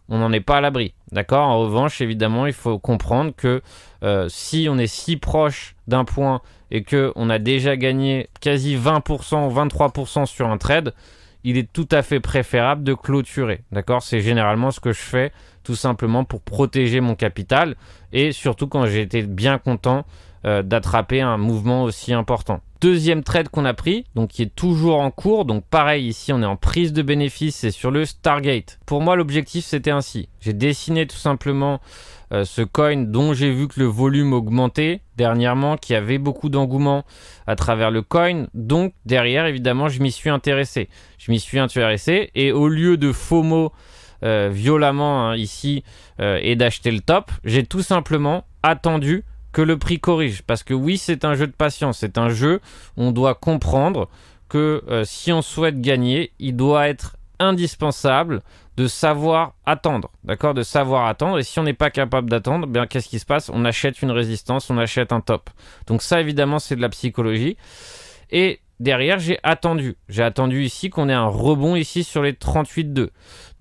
On 0.09 0.17
n'en 0.17 0.31
est 0.31 0.39
pas 0.39 0.57
à 0.57 0.61
l'abri. 0.61 0.93
D'accord? 1.11 1.47
En 1.47 1.59
revanche, 1.59 1.99
évidemment, 2.01 2.45
il 2.45 2.53
faut 2.53 2.79
comprendre 2.79 3.33
que 3.35 3.61
euh, 4.03 4.27
si 4.29 4.67
on 4.69 4.77
est 4.77 4.87
si 4.87 5.17
proche 5.17 5.75
d'un 5.87 6.05
point 6.05 6.41
et 6.71 6.83
qu'on 6.83 7.29
a 7.29 7.39
déjà 7.39 7.75
gagné 7.75 8.29
quasi 8.39 8.77
20%, 8.77 9.53
23% 9.53 10.25
sur 10.25 10.47
un 10.49 10.57
trade, 10.57 10.93
il 11.43 11.57
est 11.57 11.71
tout 11.71 11.87
à 11.91 12.01
fait 12.01 12.21
préférable 12.21 12.83
de 12.83 12.93
clôturer. 12.93 13.63
D'accord? 13.73 14.01
C'est 14.01 14.21
généralement 14.21 14.71
ce 14.71 14.79
que 14.79 14.93
je 14.93 15.01
fais 15.01 15.31
tout 15.63 15.75
simplement 15.75 16.23
pour 16.23 16.41
protéger 16.41 17.01
mon 17.01 17.15
capital 17.15 17.75
et 18.11 18.31
surtout 18.31 18.67
quand 18.67 18.85
j'ai 18.85 19.01
été 19.01 19.21
bien 19.23 19.57
content 19.57 20.05
euh, 20.45 20.61
d'attraper 20.61 21.21
un 21.21 21.37
mouvement 21.37 21.83
aussi 21.83 22.13
important. 22.13 22.59
Deuxième 22.81 23.23
trade 23.23 23.47
qu'on 23.47 23.63
a 23.63 23.73
pris, 23.73 24.03
donc 24.13 24.31
qui 24.31 24.41
est 24.41 24.53
toujours 24.53 24.99
en 24.99 25.09
cours, 25.09 25.45
donc 25.45 25.63
pareil 25.65 26.05
ici 26.05 26.33
on 26.33 26.41
est 26.41 26.45
en 26.45 26.57
prise 26.57 26.91
de 26.91 27.01
bénéfice, 27.01 27.55
c'est 27.55 27.71
sur 27.71 27.91
le 27.91 28.03
Stargate. 28.03 28.77
Pour 28.85 29.01
moi 29.01 29.15
l'objectif 29.15 29.63
c'était 29.63 29.91
ainsi, 29.91 30.27
j'ai 30.41 30.51
dessiné 30.51 31.07
tout 31.07 31.15
simplement 31.15 31.79
euh, 32.33 32.43
ce 32.43 32.61
coin 32.61 32.97
dont 32.97 33.33
j'ai 33.33 33.53
vu 33.53 33.69
que 33.69 33.79
le 33.79 33.85
volume 33.85 34.33
augmentait 34.33 34.99
dernièrement, 35.15 35.77
qui 35.77 35.95
avait 35.95 36.17
beaucoup 36.17 36.49
d'engouement 36.49 37.05
à 37.47 37.55
travers 37.55 37.89
le 37.89 38.01
coin. 38.01 38.47
Donc 38.53 38.93
derrière, 39.05 39.45
évidemment, 39.45 39.87
je 39.87 40.01
m'y 40.01 40.11
suis 40.11 40.31
intéressé. 40.31 40.89
Je 41.19 41.31
m'y 41.31 41.39
suis 41.39 41.59
intéressé 41.59 42.31
et 42.33 42.51
au 42.51 42.67
lieu 42.67 42.97
de 42.97 43.11
FOMO 43.11 43.71
euh, 44.23 44.49
violemment 44.51 45.29
hein, 45.29 45.35
ici 45.37 45.83
et 46.19 46.55
d'acheter 46.55 46.91
le 46.91 47.01
top, 47.01 47.31
j'ai 47.43 47.65
tout 47.65 47.81
simplement 47.81 48.45
attendu 48.61 49.23
que 49.53 49.61
le 49.61 49.77
prix 49.77 49.99
corrige. 49.99 50.41
Parce 50.41 50.63
que 50.63 50.73
oui, 50.73 50.97
c'est 50.97 51.23
un 51.23 51.35
jeu 51.35 51.47
de 51.47 51.53
patience, 51.53 51.99
c'est 51.99 52.17
un 52.17 52.29
jeu, 52.29 52.59
on 52.97 53.11
doit 53.11 53.35
comprendre 53.35 54.09
que 54.49 54.83
euh, 54.89 55.03
si 55.05 55.31
on 55.31 55.41
souhaite 55.41 55.79
gagner, 55.79 56.33
il 56.39 56.55
doit 56.55 56.89
être 56.89 57.15
indispensable 57.39 58.41
de 58.75 58.87
savoir 58.87 59.53
attendre, 59.65 60.11
d'accord? 60.23 60.53
De 60.53 60.63
savoir 60.63 61.05
attendre. 61.05 61.39
Et 61.39 61.43
si 61.43 61.59
on 61.59 61.63
n'est 61.63 61.73
pas 61.73 61.91
capable 61.91 62.29
d'attendre, 62.29 62.67
bien 62.67 62.87
qu'est-ce 62.87 63.07
qui 63.07 63.19
se 63.19 63.25
passe? 63.25 63.49
On 63.53 63.65
achète 63.65 64.01
une 64.01 64.11
résistance, 64.11 64.69
on 64.69 64.77
achète 64.77 65.11
un 65.11 65.21
top. 65.21 65.49
Donc 65.87 66.01
ça, 66.01 66.19
évidemment, 66.19 66.59
c'est 66.59 66.75
de 66.75 66.81
la 66.81 66.89
psychologie. 66.89 67.57
Et 68.31 68.59
derrière, 68.79 69.19
j'ai 69.19 69.37
attendu. 69.43 69.95
J'ai 70.09 70.23
attendu 70.23 70.63
ici 70.63 70.89
qu'on 70.89 71.09
ait 71.09 71.13
un 71.13 71.27
rebond 71.27 71.75
ici 71.75 72.03
sur 72.03 72.23
les 72.23 72.33
38,2. 72.33 73.09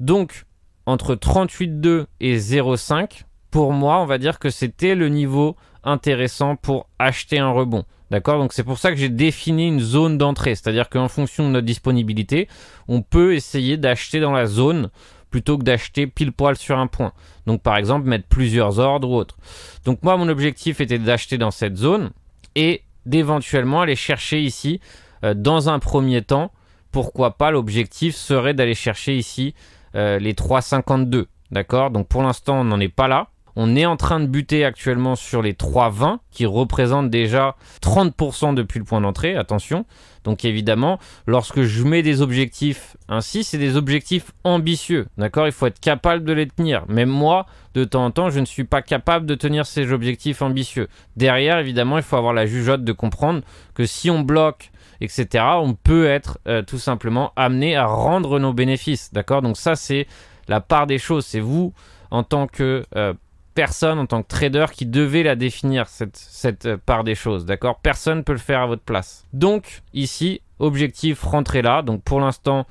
Donc, 0.00 0.44
entre 0.86 1.14
38,2 1.14 2.06
et 2.20 2.38
0,5, 2.38 3.24
pour 3.50 3.72
moi, 3.72 3.98
on 3.98 4.06
va 4.06 4.16
dire 4.16 4.38
que 4.38 4.48
c'était 4.48 4.94
le 4.94 5.08
niveau 5.08 5.56
intéressant 5.84 6.56
pour 6.56 6.88
acheter 6.98 7.38
un 7.38 7.50
rebond. 7.50 7.84
D'accord? 8.10 8.38
Donc 8.38 8.52
c'est 8.52 8.62
pour 8.62 8.76
ça 8.76 8.90
que 8.90 8.96
j'ai 8.96 9.08
défini 9.08 9.68
une 9.68 9.80
zone 9.80 10.18
d'entrée. 10.18 10.54
C'est-à-dire 10.54 10.90
qu'en 10.90 11.08
fonction 11.08 11.46
de 11.46 11.52
notre 11.52 11.66
disponibilité, 11.66 12.46
on 12.86 13.00
peut 13.00 13.34
essayer 13.34 13.78
d'acheter 13.78 14.20
dans 14.20 14.32
la 14.32 14.44
zone 14.44 14.90
plutôt 15.30 15.56
que 15.56 15.64
d'acheter 15.64 16.06
pile 16.06 16.30
poil 16.30 16.56
sur 16.56 16.78
un 16.78 16.86
point. 16.86 17.12
Donc 17.46 17.62
par 17.62 17.76
exemple 17.76 18.06
mettre 18.06 18.28
plusieurs 18.28 18.78
ordres 18.78 19.08
ou 19.08 19.16
autres. 19.16 19.38
Donc 19.86 20.02
moi 20.02 20.16
mon 20.16 20.28
objectif 20.28 20.80
était 20.80 20.98
d'acheter 20.98 21.38
dans 21.38 21.50
cette 21.50 21.76
zone 21.76 22.10
et 22.54 22.82
d'éventuellement 23.06 23.80
aller 23.80 23.96
chercher 23.96 24.42
ici 24.42 24.78
euh, 25.24 25.34
dans 25.34 25.70
un 25.70 25.78
premier 25.78 26.22
temps. 26.22 26.52
Pourquoi 26.92 27.38
pas? 27.38 27.50
L'objectif 27.50 28.14
serait 28.14 28.52
d'aller 28.52 28.74
chercher 28.74 29.16
ici 29.16 29.54
euh, 29.94 30.18
les 30.18 30.34
3,52. 30.34 31.24
D'accord? 31.50 31.90
Donc 31.90 32.08
pour 32.08 32.22
l'instant 32.22 32.60
on 32.60 32.64
n'en 32.64 32.78
est 32.78 32.88
pas 32.88 33.08
là 33.08 33.31
On 33.56 33.76
est 33.76 33.86
en 33.86 33.96
train 33.96 34.20
de 34.20 34.26
buter 34.26 34.64
actuellement 34.64 35.16
sur 35.16 35.42
les 35.42 35.52
3,20 35.52 36.18
qui 36.30 36.46
représentent 36.46 37.10
déjà 37.10 37.56
30% 37.82 38.54
depuis 38.54 38.78
le 38.78 38.84
point 38.84 39.00
d'entrée, 39.00 39.36
attention. 39.36 39.84
Donc 40.24 40.44
évidemment, 40.44 40.98
lorsque 41.26 41.62
je 41.62 41.84
mets 41.84 42.02
des 42.02 42.22
objectifs 42.22 42.96
ainsi, 43.08 43.44
c'est 43.44 43.58
des 43.58 43.76
objectifs 43.76 44.32
ambitieux, 44.44 45.06
d'accord? 45.18 45.46
Il 45.46 45.52
faut 45.52 45.66
être 45.66 45.80
capable 45.80 46.24
de 46.24 46.32
les 46.32 46.46
tenir. 46.46 46.84
Même 46.88 47.08
moi, 47.08 47.46
de 47.74 47.84
temps 47.84 48.04
en 48.04 48.10
temps, 48.10 48.30
je 48.30 48.40
ne 48.40 48.44
suis 48.44 48.64
pas 48.64 48.82
capable 48.82 49.26
de 49.26 49.34
tenir 49.34 49.66
ces 49.66 49.92
objectifs 49.92 50.42
ambitieux. 50.42 50.88
Derrière, 51.16 51.58
évidemment, 51.58 51.98
il 51.98 52.04
faut 52.04 52.16
avoir 52.16 52.32
la 52.32 52.46
jugeote 52.46 52.84
de 52.84 52.92
comprendre 52.92 53.42
que 53.74 53.84
si 53.84 54.10
on 54.10 54.20
bloque 54.20 54.70
etc., 55.02 55.44
on 55.58 55.74
peut 55.74 56.06
être 56.06 56.38
euh, 56.46 56.62
tout 56.62 56.78
simplement 56.78 57.32
amené 57.36 57.76
à 57.76 57.86
rendre 57.86 58.38
nos 58.38 58.52
bénéfices. 58.52 59.12
D'accord? 59.12 59.42
Donc 59.42 59.56
ça, 59.56 59.76
c'est 59.76 60.06
la 60.48 60.60
part 60.60 60.86
des 60.86 60.98
choses. 60.98 61.26
C'est 61.26 61.40
vous, 61.40 61.72
en 62.10 62.22
tant 62.22 62.46
que 62.46 62.84
euh, 62.96 63.12
personne, 63.54 63.98
en 63.98 64.06
tant 64.06 64.22
que 64.22 64.28
trader, 64.28 64.66
qui 64.72 64.86
devez 64.86 65.22
la 65.22 65.36
définir, 65.36 65.88
cette, 65.88 66.16
cette 66.16 66.66
euh, 66.66 66.76
part 66.76 67.04
des 67.04 67.14
choses. 67.14 67.44
D'accord? 67.44 67.80
Personne 67.80 68.18
ne 68.18 68.22
peut 68.22 68.32
le 68.32 68.38
faire 68.38 68.60
à 68.60 68.66
votre 68.66 68.82
place. 68.82 69.26
Donc, 69.32 69.82
ici, 69.92 70.40
objectif, 70.58 71.22
rentrer 71.22 71.62
là. 71.62 71.82
Donc 71.82 72.02
pour 72.02 72.20
l'instant, 72.20 72.66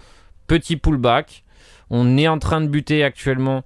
petit 0.47 0.77
pullback. 0.77 1.43
On 1.89 2.17
est 2.17 2.27
en 2.27 2.39
train 2.39 2.61
de 2.61 2.67
buter 2.67 3.03
actuellement 3.03 3.63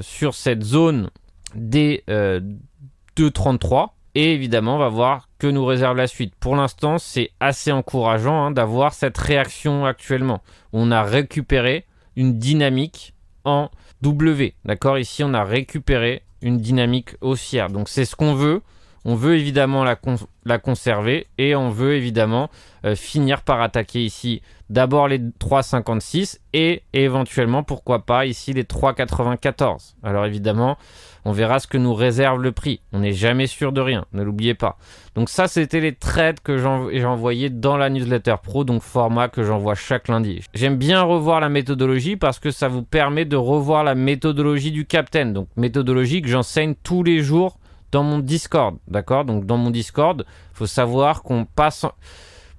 sur 0.00 0.34
cette 0.34 0.62
zone 0.62 1.10
des 1.54 2.04
2,33. 2.06 3.90
Et 4.14 4.32
évidemment, 4.32 4.76
on 4.76 4.78
va 4.78 4.88
voir 4.88 5.28
que 5.38 5.46
nous 5.46 5.64
réserve 5.64 5.96
la 5.96 6.06
suite. 6.06 6.34
Pour 6.36 6.54
l'instant, 6.54 6.98
c'est 6.98 7.30
assez 7.40 7.72
encourageant 7.72 8.44
hein, 8.44 8.50
d'avoir 8.52 8.94
cette 8.94 9.18
réaction 9.18 9.84
actuellement. 9.86 10.40
On 10.72 10.92
a 10.92 11.02
récupéré 11.02 11.84
une 12.14 12.38
dynamique 12.38 13.14
en 13.44 13.70
W. 14.02 14.54
D'accord? 14.64 14.98
Ici, 14.98 15.24
on 15.24 15.34
a 15.34 15.42
récupéré 15.42 16.22
une 16.44 16.58
dynamique 16.58 17.16
haussière. 17.20 17.70
Donc, 17.70 17.88
c'est 17.88 18.04
ce 18.04 18.14
qu'on 18.14 18.34
veut. 18.34 18.60
On 19.04 19.14
veut 19.14 19.36
évidemment 19.36 19.84
la, 19.84 20.58
conserver 20.58 21.26
et 21.36 21.54
on 21.54 21.68
veut 21.68 21.94
évidemment 21.94 22.48
euh, 22.84 22.94
finir 22.94 23.42
par 23.42 23.60
attaquer 23.60 24.02
ici 24.02 24.40
d'abord 24.70 25.08
les 25.08 25.18
3,56 25.18 26.38
et 26.54 26.82
éventuellement, 26.94 27.62
pourquoi 27.62 28.06
pas, 28.06 28.24
ici 28.24 28.54
les 28.54 28.64
3,94. 28.64 29.94
Alors 30.02 30.24
évidemment, 30.24 30.78
on 31.26 31.32
verra 31.32 31.58
ce 31.58 31.66
que 31.66 31.76
nous 31.76 31.94
réserve 31.94 32.42
le 32.42 32.52
prix. 32.52 32.80
On 32.92 33.00
n'est 33.00 33.12
jamais 33.12 33.46
sûr 33.46 33.72
de 33.72 33.80
rien, 33.80 34.06
ne 34.12 34.22
l'oubliez 34.22 34.54
pas. 34.54 34.78
Donc 35.14 35.28
ça, 35.28 35.48
c'était 35.48 35.80
les 35.80 35.94
trades 35.94 36.40
que 36.40 36.56
j'ai 36.56 37.04
envoyés 37.04 37.50
dans 37.50 37.76
la 37.76 37.90
newsletter 37.90 38.36
pro, 38.42 38.64
donc 38.64 38.82
format 38.82 39.28
que 39.28 39.42
j'envoie 39.42 39.74
chaque 39.74 40.08
lundi. 40.08 40.40
J'aime 40.54 40.76
bien 40.76 41.02
revoir 41.02 41.40
la 41.40 41.50
méthodologie 41.50 42.16
parce 42.16 42.38
que 42.38 42.50
ça 42.50 42.68
vous 42.68 42.82
permet 42.82 43.26
de 43.26 43.36
revoir 43.36 43.84
la 43.84 43.94
méthodologie 43.94 44.72
du 44.72 44.86
Captain. 44.86 45.26
Donc 45.26 45.48
méthodologie 45.56 46.22
que 46.22 46.28
j'enseigne 46.28 46.74
tous 46.82 47.02
les 47.02 47.22
jours 47.22 47.58
dans 47.94 48.02
mon 48.02 48.18
Discord, 48.18 48.76
d'accord? 48.88 49.24
Donc 49.24 49.46
dans 49.46 49.56
mon 49.56 49.70
Discord, 49.70 50.26
faut 50.52 50.66
savoir 50.66 51.22
qu'on 51.22 51.44
passe 51.44 51.86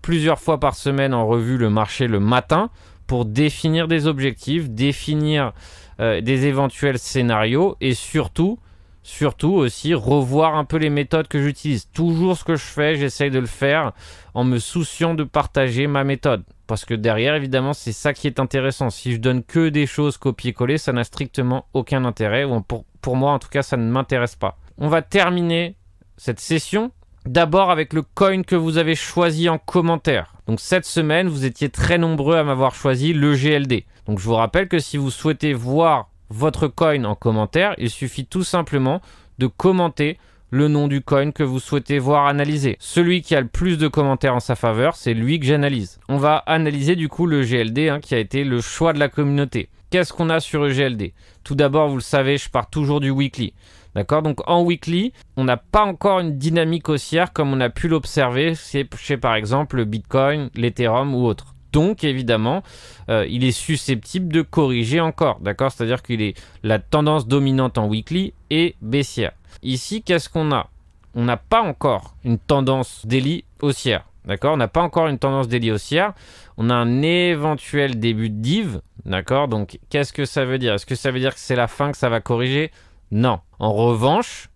plusieurs 0.02 0.39
fois 0.39 0.62
par 0.62 0.76
semaine 0.76 1.13
en 1.13 1.28
revue 1.28 1.58
le 1.58 1.69
marché 1.69 2.08
le 2.08 2.21
matin 2.21 2.69
pour 3.06 3.26
définir 3.26 3.89
des 3.89 4.08
objectifs, 4.08 4.69
définir 4.69 5.52
euh, 6.00 6.21
des 6.21 6.45
éventuels 6.45 7.00
scénarios 7.00 7.76
et 7.82 7.95
surtout, 7.95 8.60
surtout 9.04 9.52
aussi 9.52 9.93
revoir 9.93 10.56
un 10.56 10.63
peu 10.63 10.78
les 10.78 10.89
méthodes 10.89 11.28
que 11.28 11.41
j'utilise. 11.43 11.89
Toujours 11.91 12.38
ce 12.38 12.45
que 12.45 12.56
je 12.56 12.63
fais, 12.63 12.95
j'essaye 12.95 13.30
de 13.30 13.39
le 13.39 13.45
faire 13.45 13.91
en 14.34 14.45
me 14.45 14.58
souciant 14.58 15.15
de 15.15 15.26
partager 15.26 15.86
ma 15.86 16.06
méthode. 16.06 16.43
Parce 16.65 16.86
que 16.86 16.93
derrière, 16.93 17.36
évidemment, 17.36 17.74
c'est 17.74 17.91
ça 17.91 18.13
qui 18.13 18.28
est 18.28 18.39
intéressant. 18.39 18.89
Si 18.89 19.12
je 19.12 19.17
donne 19.17 19.43
que 19.43 19.67
des 19.67 19.86
choses 19.86 20.15
copier-coller, 20.17 20.78
ça 20.78 20.93
n'a 20.93 21.04
strictement 21.04 21.65
aucun 21.74 22.06
intérêt. 22.06 22.45
Ou 22.45 22.62
pour, 22.62 22.86
pour 23.02 23.17
moi, 23.17 23.34
en 23.34 23.39
tout 23.39 23.50
cas, 23.50 23.63
ça 23.63 23.76
ne 23.76 23.91
m'intéresse 23.91 24.38
pas. 24.38 24.58
On 24.77 24.89
va 24.89 25.01
terminer 25.01 25.75
cette 26.17 26.39
session 26.39 26.91
D'abord 27.25 27.71
avec 27.71 27.93
le 27.93 28.03
coin 28.03 28.43
que 28.43 28.55
vous 28.55 28.77
avez 28.77 28.93
choisi 28.93 29.49
en 29.49 29.57
commentaire. 29.57 30.35
Donc 30.45 30.59
cette 30.59 30.85
semaine, 30.85 31.27
vous 31.27 31.43
étiez 31.43 31.69
très 31.69 31.97
nombreux 31.97 32.35
à 32.35 32.43
m'avoir 32.43 32.75
choisi 32.75 33.13
le 33.13 33.33
GLD. 33.33 33.85
Donc 34.05 34.19
je 34.19 34.25
vous 34.25 34.35
rappelle 34.35 34.67
que 34.67 34.77
si 34.77 34.97
vous 34.97 35.09
souhaitez 35.09 35.53
voir 35.53 36.11
votre 36.29 36.67
coin 36.67 37.03
en 37.03 37.15
commentaire, 37.15 37.73
il 37.79 37.89
suffit 37.89 38.27
tout 38.27 38.43
simplement 38.43 39.01
de 39.39 39.47
commenter 39.47 40.19
le 40.51 40.67
nom 40.67 40.88
du 40.88 41.01
coin 41.01 41.31
que 41.31 41.41
vous 41.41 41.59
souhaitez 41.59 41.97
voir 41.97 42.27
analysé. 42.27 42.77
Celui 42.79 43.23
qui 43.23 43.35
a 43.35 43.41
le 43.41 43.47
plus 43.47 43.79
de 43.79 43.88
commentaires 43.88 44.35
en 44.35 44.39
sa 44.39 44.55
faveur, 44.55 44.95
c'est 44.95 45.15
lui 45.15 45.39
que 45.39 45.47
j'analyse. 45.47 45.99
On 46.07 46.17
va 46.17 46.38
analyser 46.45 46.95
du 46.95 47.09
coup 47.09 47.25
le 47.25 47.41
GLD 47.41 47.89
hein, 47.89 47.99
qui 47.99 48.13
a 48.13 48.19
été 48.19 48.43
le 48.43 48.61
choix 48.61 48.93
de 48.93 48.99
la 48.99 49.09
communauté. 49.09 49.69
Qu'est-ce 49.89 50.13
qu'on 50.13 50.29
a 50.29 50.39
sur 50.39 50.61
le 50.61 50.71
GLD 50.71 51.13
Tout 51.43 51.55
d'abord, 51.55 51.89
vous 51.89 51.95
le 51.95 52.01
savez, 52.01 52.38
je 52.38 52.49
pars 52.49 52.69
toujours 52.69 52.99
du 52.99 53.09
weekly. 53.09 53.53
D'accord? 53.95 54.21
Donc 54.21 54.39
en 54.45 54.62
weekly, 54.62 55.13
on 55.38 55.45
n'a 55.45 55.58
pas 55.58 55.84
encore 55.86 56.19
une 56.19 56.38
dynamique 56.38 56.89
haussière 56.89 57.31
comme 57.31 57.53
on 57.53 57.62
a 57.62 57.69
pu 57.69 57.88
l'observer 57.88 58.53
chez 58.55 59.17
par 59.17 59.36
exemple 59.36 59.77
le 59.77 59.86
Bitcoin, 59.86 60.49
l'Ethereum 60.53 61.15
ou 61.15 61.25
autre. 61.25 61.55
Donc 61.71 62.03
évidemment, 62.03 62.63
euh, 63.10 63.25
il 63.29 63.43
est 63.43 63.51
susceptible 63.51 64.31
de 64.31 64.41
corriger 64.41 64.99
encore. 64.99 65.39
D'accord? 65.39 65.71
C'est-à-dire 65.71 66.03
qu'il 66.03 66.21
est 66.21 66.38
la 66.63 66.79
tendance 66.79 67.27
dominante 67.27 67.77
en 67.77 67.88
weekly 67.88 68.34
est 68.49 68.75
baissière. 68.81 69.31
Ici, 69.63 70.01
qu'est-ce 70.01 70.29
qu'on 70.29 70.51
a? 70.51 70.69
On 71.15 71.23
n'a 71.23 71.38
pas 71.38 71.62
encore 71.62 72.15
une 72.23 72.38
tendance 72.38 73.05
daily 73.05 73.45
haussière. 73.62 74.05
D'accord? 74.25 74.53
On 74.53 74.58
n'a 74.58 74.67
pas 74.67 74.81
encore 74.81 75.08
une 75.08 75.19
tendance 75.19 75.47
daily 75.47 75.71
haussière. 75.71 76.13
On 76.58 76.69
a 76.69 76.75
un 76.75 77.01
éventuel 77.01 77.99
début 77.99 78.29
de 78.29 78.41
div. 78.41 78.81
D'accord? 79.05 79.47
Donc 79.47 79.79
qu'est-ce 79.89 80.12
que 80.12 80.25
ça 80.25 80.45
veut 80.45 80.58
dire? 80.58 80.73
Est-ce 80.73 80.86
que 80.86 80.95
ça 80.95 81.12
veut 81.12 81.19
dire 81.19 81.34
que 81.34 81.39
c'est 81.39 81.55
la 81.55 81.67
fin 81.67 81.91
que 81.91 81.97
ça 81.97 82.10
va 82.10 82.21
corriger? 82.21 82.71
Non. 83.15 83.39
En 83.60 83.71
revanche, 83.71 84.49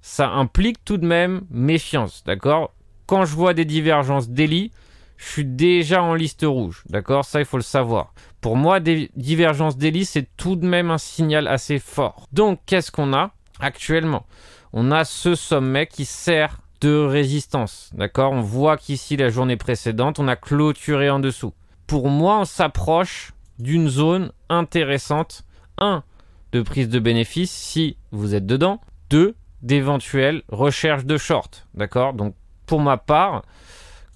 ça 0.00 0.28
implique 0.28 0.84
tout 0.84 0.98
de 0.98 1.06
même 1.06 1.42
méfiance, 1.50 2.22
d'accord? 2.24 2.72
Quand 3.06 3.24
je 3.24 3.34
vois 3.34 3.54
des 3.54 3.64
divergences 3.64 4.28
daily, 4.28 4.70
je 5.16 5.26
suis 5.26 5.44
déjà 5.44 6.00
en 6.00 6.14
liste 6.14 6.44
rouge, 6.46 6.84
d'accord? 6.88 7.24
Ça, 7.24 7.40
il 7.40 7.44
faut 7.44 7.56
le 7.56 7.64
savoir. 7.64 8.14
Pour 8.40 8.56
moi, 8.56 8.78
des 8.78 9.10
divergences 9.16 9.76
daily, 9.76 10.04
c'est 10.04 10.28
tout 10.36 10.54
de 10.54 10.64
même 10.64 10.92
un 10.92 10.98
signal 10.98 11.48
assez 11.48 11.80
fort. 11.80 12.28
Donc, 12.32 12.60
qu'est-ce 12.66 12.92
qu'on 12.92 13.12
a 13.12 13.32
actuellement? 13.58 14.26
On 14.72 14.92
a 14.92 15.04
ce 15.04 15.34
sommet 15.34 15.88
qui 15.88 16.04
sert 16.04 16.60
de 16.80 16.94
résistance, 16.96 17.90
d'accord? 17.94 18.30
On 18.30 18.42
voit 18.42 18.76
qu'ici, 18.76 19.16
la 19.16 19.28
journée 19.28 19.56
précédente, 19.56 20.20
on 20.20 20.28
a 20.28 20.36
clôturé 20.36 21.10
en 21.10 21.18
dessous. 21.18 21.52
Pour 21.88 22.10
moi, 22.10 22.38
on 22.38 22.44
s'approche 22.44 23.32
d'une 23.58 23.88
zone 23.88 24.30
intéressante. 24.48 25.42
1 25.78 26.04
de 26.54 26.62
prise 26.62 26.88
de 26.88 27.00
bénéfice 27.00 27.50
si 27.50 27.96
vous 28.12 28.36
êtes 28.36 28.46
dedans. 28.46 28.80
Deux, 29.10 29.34
d'éventuelles 29.62 30.42
recherches 30.48 31.04
de 31.04 31.16
short. 31.16 31.66
D'accord? 31.74 32.14
Donc, 32.14 32.36
pour 32.64 32.80
ma 32.80 32.96
part, 32.96 33.42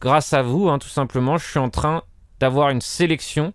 grâce 0.00 0.32
à 0.32 0.42
vous, 0.42 0.68
hein, 0.68 0.78
tout 0.78 0.88
simplement, 0.88 1.36
je 1.36 1.44
suis 1.44 1.58
en 1.58 1.68
train 1.68 2.04
d'avoir 2.38 2.70
une 2.70 2.80
sélection 2.80 3.54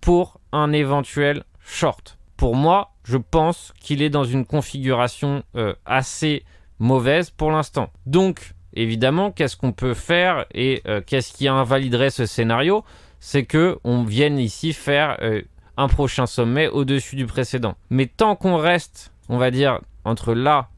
pour 0.00 0.38
un 0.52 0.72
éventuel 0.72 1.42
short. 1.58 2.16
Pour 2.36 2.54
moi, 2.54 2.92
je 3.02 3.16
pense 3.16 3.74
qu'il 3.80 4.00
est 4.00 4.10
dans 4.10 4.22
une 4.22 4.46
configuration 4.46 5.42
euh, 5.56 5.74
assez 5.84 6.44
mauvaise 6.78 7.30
pour 7.30 7.50
l'instant. 7.50 7.90
Donc, 8.06 8.54
évidemment, 8.74 9.32
qu'est-ce 9.32 9.56
qu'on 9.56 9.72
peut 9.72 9.94
faire 9.94 10.46
et 10.54 10.82
euh, 10.86 11.00
qu'est-ce 11.04 11.32
qui 11.32 11.48
invaliderait 11.48 12.10
ce 12.10 12.26
scénario? 12.26 12.84
C'est 13.18 13.44
que 13.44 13.78
on 13.82 14.04
vienne 14.04 14.38
ici 14.38 14.72
faire 14.72 15.16
euh, 15.20 15.42
un 15.76 15.88
prochain 15.88 16.26
sommet 16.26 16.68
au-dessus 16.68 17.16
du 17.16 17.26
précédent. 17.26 17.74
Mais 17.90 18.06
tant 18.06 18.36
qu'on 18.36 18.56
reste, 18.56 19.12
on 19.28 19.38
va 19.38 19.50
dire, 19.50 19.80
entre 20.04 20.34
là 20.34 20.68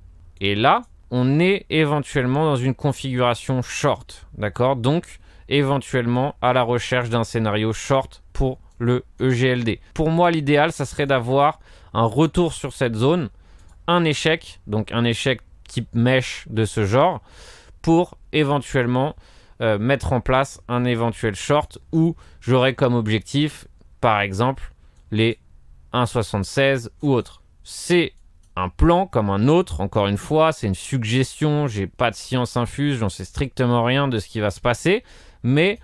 et 0.41 0.55
là, 0.55 0.83
on 1.11 1.39
est 1.39 1.67
éventuellement 1.71 2.45
dans 2.45 2.57
une 2.57 2.75
configuration 2.75 3.63
short. 3.63 4.27
D'accord? 4.37 4.77
Donc, 4.77 5.19
éventuellement 5.49 6.35
à 6.43 6.53
la 6.53 6.63
recherche 6.63 7.09
d'un 7.09 7.25
scénario 7.25 7.73
short 7.73 8.23
pour 8.33 8.59
le 8.79 9.05
EGLD. 9.21 9.79
Pour 9.95 10.11
moi, 10.11 10.31
l'idéal, 10.31 10.73
ça 10.73 10.85
serait 10.85 11.07
d'avoir 11.07 11.61
un 11.95 12.05
retour 12.05 12.53
sur 12.53 12.73
cette 12.73 12.95
zone, 12.95 13.31
un 13.87 14.05
échec, 14.05 14.61
donc 14.67 14.93
un 14.93 15.05
échec 15.05 15.41
type 15.69 15.89
mesh 15.95 16.45
de 16.51 16.65
ce 16.65 16.85
genre, 16.85 17.23
pour 17.81 18.19
éventuellement 18.33 19.17
euh, 19.63 19.79
mettre 19.79 20.13
en 20.13 20.21
place 20.21 20.61
un 20.69 20.85
éventuel 20.85 21.35
short 21.35 21.79
où 21.93 22.15
j'aurais 22.41 22.75
comme 22.75 22.95
objectif, 22.95 23.67
par 24.01 24.21
exemple, 24.21 24.73
les 25.11 25.39
1,76 25.93 26.89
ou 27.03 27.13
autres. 27.13 27.43
C'est 27.63 28.13
un 28.57 28.69
plan 28.69 29.07
comme 29.07 29.31
un 29.31 29.49
autre, 29.49 29.81
encore 29.81 30.07
une 30.07 30.17
fois, 30.17 30.53
c'est 30.53 30.67
une 30.67 30.75
suggestion, 30.75 31.67
j'ai 31.67 31.87
pas 31.87 32.11
de 32.11 32.17
science 32.17 32.57
infuse, 32.57 32.99
j'en 32.99 33.09
sais 33.09 33.25
strictement 33.25 33.85
rien 33.85 34.09
de 34.09 34.19
ce 34.19 34.29
qui 34.29 34.41
va 34.41 34.51
se 34.51 34.61
passer, 34.61 35.05
mais 35.43 35.79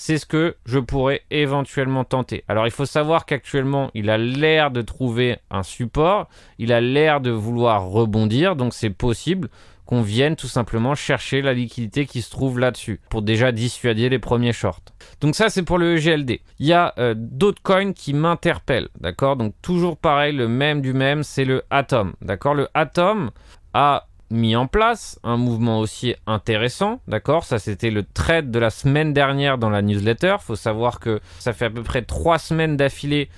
c'est 0.00 0.18
ce 0.18 0.26
que 0.26 0.54
je 0.64 0.78
pourrais 0.78 1.22
éventuellement 1.32 2.04
tenter. 2.04 2.44
Alors 2.46 2.68
il 2.68 2.70
faut 2.70 2.86
savoir 2.86 3.26
qu'actuellement 3.26 3.90
il 3.94 4.10
a 4.10 4.16
l'air 4.16 4.70
de 4.70 4.80
trouver 4.80 5.38
un 5.50 5.64
support, 5.64 6.28
il 6.60 6.72
a 6.72 6.80
l'air 6.80 7.20
de 7.20 7.32
vouloir 7.32 7.88
rebondir, 7.88 8.54
donc 8.54 8.74
c'est 8.74 8.90
possible 8.90 9.48
qu'on 9.86 10.02
vienne 10.02 10.36
tout 10.36 10.46
simplement 10.46 10.94
chercher 10.94 11.42
la 11.42 11.52
liquidité 11.52 12.06
qui 12.06 12.22
se 12.22 12.30
trouve 12.30 12.60
là-dessus 12.60 13.00
pour 13.10 13.22
déjà 13.22 13.50
dissuader 13.50 14.08
les 14.08 14.20
premiers 14.20 14.52
shorts. 14.52 14.84
Donc 15.20 15.34
ça 15.34 15.50
c'est 15.50 15.64
pour 15.64 15.78
le 15.78 15.96
EGLD. 15.96 16.42
Il 16.60 16.66
y 16.66 16.72
a 16.72 16.94
euh, 16.98 17.14
d'autres 17.16 17.62
coins 17.62 17.92
qui 17.92 18.14
m'interpellent, 18.14 18.90
d'accord? 19.00 19.34
Donc 19.34 19.52
toujours 19.62 19.96
pareil, 19.96 20.32
le 20.32 20.46
même 20.46 20.80
du 20.80 20.92
même, 20.92 21.24
c'est 21.24 21.44
le 21.44 21.64
Atom, 21.70 22.12
d'accord? 22.22 22.54
Le 22.54 22.68
Atom 22.72 23.32
a 23.74 24.06
mis 24.30 24.56
en 24.56 24.66
place 24.66 25.18
un 25.22 25.36
mouvement 25.36 25.80
aussi 25.80 26.14
intéressant, 26.26 27.00
d'accord? 27.08 27.44
Ça 27.44 27.58
c'était 27.58 27.90
le 27.90 28.02
trade 28.02 28.50
de 28.50 28.58
la 28.58 28.70
semaine 28.70 29.12
dernière 29.12 29.58
dans 29.58 29.70
la 29.70 29.82
newsletter. 29.82 30.36
Faut 30.40 30.56
savoir 30.56 31.00
que 31.00 31.20
ça 31.38 31.52
fait 31.52 31.66
à 31.66 31.70
peu 31.70 31.82
près 31.82 32.02
trois 32.02 32.38
semaines 32.38 32.76
d'affilée 32.76 33.28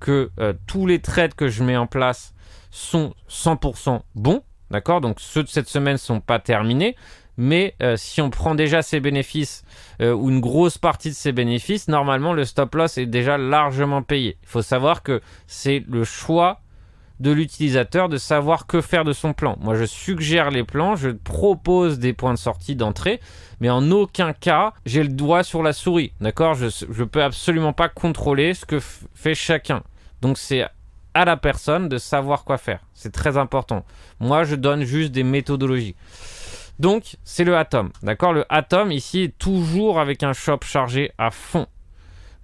que 0.00 0.30
euh, 0.40 0.52
tous 0.66 0.86
les 0.86 1.00
trades 1.00 1.34
que 1.34 1.48
je 1.48 1.62
mets 1.62 1.76
en 1.76 1.86
place 1.86 2.34
sont 2.70 3.14
100% 3.28 4.00
bons, 4.14 4.42
D'accord? 4.70 5.00
Donc 5.00 5.20
ceux 5.20 5.42
de 5.42 5.48
cette 5.48 5.68
semaine 5.68 5.94
ne 5.94 5.98
sont 5.98 6.20
pas 6.20 6.38
terminés. 6.38 6.96
Mais 7.36 7.74
euh, 7.82 7.96
si 7.96 8.20
on 8.20 8.28
prend 8.28 8.54
déjà 8.54 8.82
ses 8.82 9.00
bénéfices 9.00 9.64
euh, 10.02 10.12
ou 10.12 10.30
une 10.30 10.40
grosse 10.40 10.78
partie 10.78 11.08
de 11.08 11.14
ses 11.14 11.32
bénéfices, 11.32 11.88
normalement 11.88 12.32
le 12.32 12.44
stop 12.44 12.74
loss 12.74 12.98
est 12.98 13.06
déjà 13.06 13.38
largement 13.38 14.02
payé. 14.02 14.36
Il 14.42 14.48
faut 14.48 14.62
savoir 14.62 15.02
que 15.02 15.20
c'est 15.46 15.82
le 15.88 16.04
choix 16.04 16.60
de 17.20 17.30
l'utilisateur 17.30 18.08
de 18.08 18.16
savoir 18.16 18.66
que 18.66 18.80
faire 18.80 19.04
de 19.04 19.12
son 19.12 19.34
plan. 19.34 19.56
Moi, 19.60 19.74
je 19.74 19.84
suggère 19.84 20.50
les 20.50 20.64
plans, 20.64 20.96
je 20.96 21.10
propose 21.10 21.98
des 21.98 22.14
points 22.14 22.32
de 22.32 22.38
sortie, 22.38 22.76
d'entrée, 22.76 23.20
mais 23.60 23.70
en 23.70 23.90
aucun 23.90 24.32
cas, 24.32 24.72
j'ai 24.86 25.02
le 25.02 25.10
doigt 25.10 25.42
sur 25.42 25.62
la 25.62 25.74
souris. 25.74 26.12
D'accord? 26.20 26.54
Je 26.54 26.66
ne 26.66 27.04
peux 27.04 27.22
absolument 27.22 27.74
pas 27.74 27.90
contrôler 27.90 28.54
ce 28.54 28.64
que 28.64 28.80
fait 28.80 29.34
chacun. 29.34 29.82
Donc, 30.22 30.38
c'est 30.38 30.64
à 31.12 31.24
la 31.24 31.36
personne 31.36 31.88
de 31.88 31.98
savoir 31.98 32.44
quoi 32.44 32.56
faire. 32.56 32.80
C'est 32.94 33.12
très 33.12 33.36
important. 33.36 33.84
Moi, 34.18 34.44
je 34.44 34.54
donne 34.54 34.84
juste 34.84 35.12
des 35.12 35.24
méthodologies. 35.24 35.96
Donc, 36.78 37.16
c'est 37.24 37.44
le 37.44 37.56
Atom. 37.56 37.90
D'accord? 38.02 38.32
Le 38.32 38.46
Atom, 38.48 38.90
ici, 38.90 39.24
est 39.24 39.38
toujours 39.38 40.00
avec 40.00 40.22
un 40.22 40.32
shop 40.32 40.60
chargé 40.64 41.12
à 41.18 41.30
fond. 41.30 41.66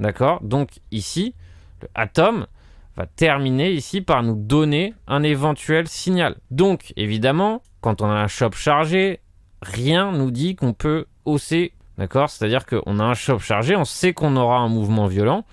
D'accord? 0.00 0.42
Donc, 0.42 0.68
ici, 0.90 1.34
le 1.80 1.88
Atom 1.94 2.46
va 2.96 3.06
terminer 3.06 3.72
ici 3.72 4.00
par 4.00 4.22
nous 4.22 4.34
donner 4.34 4.94
un 5.06 5.22
éventuel 5.22 5.86
signal. 5.88 6.36
Donc, 6.50 6.92
évidemment, 6.96 7.62
quand 7.80 8.00
on 8.02 8.06
a 8.06 8.14
un 8.14 8.28
shop 8.28 8.52
chargé, 8.52 9.20
rien 9.62 10.12
nous 10.12 10.30
dit 10.30 10.56
qu'on 10.56 10.72
peut 10.72 11.06
hausser. 11.24 11.72
D'accord? 11.98 12.30
C'est-à-dire 12.30 12.66
qu'on 12.66 12.98
a 12.98 13.04
un 13.04 13.14
shop 13.14 13.38
chargé, 13.38 13.76
on 13.76 13.84
sait 13.84 14.12
qu'on 14.12 14.36
aura 14.36 14.58
un 14.58 14.68
mouvement 14.68 15.06
violent. 15.06 15.44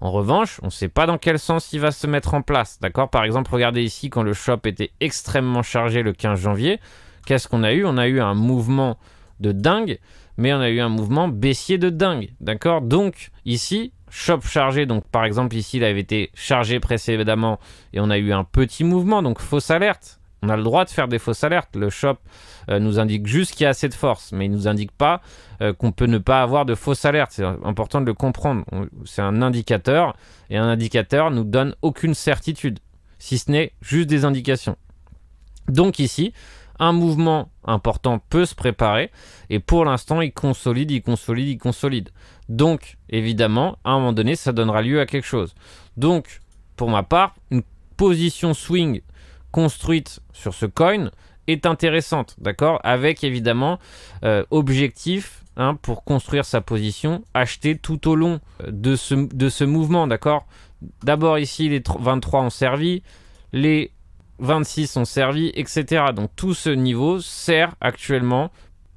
En 0.00 0.10
revanche, 0.10 0.58
on 0.62 0.66
ne 0.66 0.70
sait 0.70 0.88
pas 0.88 1.06
dans 1.06 1.16
quel 1.16 1.38
sens 1.38 1.72
il 1.72 1.80
va 1.80 1.92
se 1.92 2.08
mettre 2.08 2.34
en 2.34 2.42
place. 2.42 2.80
D'accord? 2.80 3.08
Par 3.08 3.24
exemple, 3.24 3.52
regardez 3.52 3.82
ici 3.82 4.10
quand 4.10 4.24
le 4.24 4.32
shop 4.32 4.58
était 4.64 4.90
extrêmement 5.00 5.62
chargé 5.62 6.02
le 6.02 6.12
15 6.12 6.40
janvier. 6.40 6.80
Qu'est-ce 7.24 7.46
qu'on 7.46 7.62
a 7.62 7.72
eu? 7.72 7.84
On 7.84 7.96
a 7.98 8.08
eu 8.08 8.20
un 8.20 8.34
mouvement 8.34 8.98
de 9.38 9.52
dingue, 9.52 9.98
mais 10.36 10.52
on 10.52 10.60
a 10.60 10.70
eu 10.70 10.80
un 10.80 10.88
mouvement 10.88 11.28
baissier 11.28 11.78
de 11.78 11.88
dingue. 11.88 12.30
D'accord? 12.40 12.82
Donc 12.82 13.30
ici, 13.44 13.92
shop 14.12 14.42
chargé. 14.42 14.86
Donc 14.86 15.04
par 15.08 15.24
exemple 15.24 15.56
ici, 15.56 15.78
il 15.78 15.84
avait 15.84 16.00
été 16.00 16.30
chargé 16.34 16.78
précédemment 16.78 17.58
et 17.92 18.00
on 18.00 18.10
a 18.10 18.18
eu 18.18 18.32
un 18.32 18.44
petit 18.44 18.84
mouvement. 18.84 19.22
Donc 19.22 19.40
fausse 19.40 19.70
alerte. 19.70 20.20
On 20.44 20.48
a 20.48 20.56
le 20.56 20.64
droit 20.64 20.84
de 20.84 20.90
faire 20.90 21.06
des 21.06 21.20
fausses 21.20 21.44
alertes. 21.44 21.76
Le 21.76 21.88
shop 21.88 22.16
euh, 22.68 22.80
nous 22.80 22.98
indique 22.98 23.26
juste 23.26 23.52
qu'il 23.52 23.62
y 23.62 23.66
a 23.66 23.70
assez 23.70 23.88
de 23.88 23.94
force, 23.94 24.32
mais 24.32 24.46
il 24.46 24.50
nous 24.50 24.66
indique 24.66 24.90
pas 24.90 25.22
euh, 25.60 25.72
qu'on 25.72 25.92
peut 25.92 26.06
ne 26.06 26.18
pas 26.18 26.42
avoir 26.42 26.64
de 26.66 26.74
fausses 26.74 27.04
alertes. 27.04 27.30
C'est 27.32 27.44
important 27.44 28.00
de 28.00 28.06
le 28.06 28.14
comprendre. 28.14 28.64
C'est 29.04 29.22
un 29.22 29.40
indicateur 29.40 30.16
et 30.50 30.56
un 30.56 30.66
indicateur 30.66 31.30
nous 31.30 31.44
donne 31.44 31.76
aucune 31.80 32.14
certitude, 32.14 32.80
si 33.20 33.38
ce 33.38 33.52
n'est 33.52 33.72
juste 33.80 34.08
des 34.08 34.24
indications. 34.24 34.76
Donc 35.68 36.00
ici, 36.00 36.32
un 36.82 36.92
mouvement 36.92 37.52
important 37.64 38.18
peut 38.18 38.44
se 38.44 38.56
préparer 38.56 39.12
et 39.50 39.60
pour 39.60 39.84
l'instant, 39.84 40.20
il 40.20 40.32
consolide, 40.32 40.90
il 40.90 41.00
consolide, 41.00 41.48
il 41.48 41.58
consolide. 41.58 42.10
Donc, 42.48 42.96
évidemment, 43.08 43.78
à 43.84 43.92
un 43.92 43.98
moment 44.00 44.12
donné, 44.12 44.34
ça 44.34 44.52
donnera 44.52 44.82
lieu 44.82 45.00
à 45.00 45.06
quelque 45.06 45.26
chose. 45.26 45.54
Donc, 45.96 46.40
pour 46.74 46.90
ma 46.90 47.04
part, 47.04 47.36
une 47.52 47.62
position 47.96 48.52
swing 48.52 49.00
construite 49.52 50.18
sur 50.32 50.54
ce 50.54 50.66
coin 50.66 51.12
est 51.46 51.66
intéressante, 51.66 52.34
d'accord? 52.38 52.80
Avec 52.82 53.22
évidemment 53.22 53.78
euh, 54.24 54.44
objectif 54.50 55.44
hein, 55.56 55.76
pour 55.76 56.02
construire 56.02 56.44
sa 56.44 56.62
position, 56.62 57.22
acheter 57.32 57.78
tout 57.78 58.08
au 58.08 58.16
long 58.16 58.40
euh, 58.60 58.72
de 58.72 58.96
ce, 58.96 59.14
de 59.14 59.48
ce 59.48 59.62
mouvement, 59.62 60.08
d'accord? 60.08 60.46
D'abord 61.04 61.38
ici, 61.38 61.68
les 61.68 61.80
23 62.00 62.42
ont 62.42 62.50
servi, 62.50 63.04
les 63.52 63.92
26 64.42 64.96
ont 64.96 65.04
servi, 65.04 65.50
etc. 65.54 66.06
Donc 66.14 66.30
tout 66.36 66.52
ce 66.52 66.68
niveau 66.68 67.20
sert 67.20 67.74
actuellement 67.80 68.50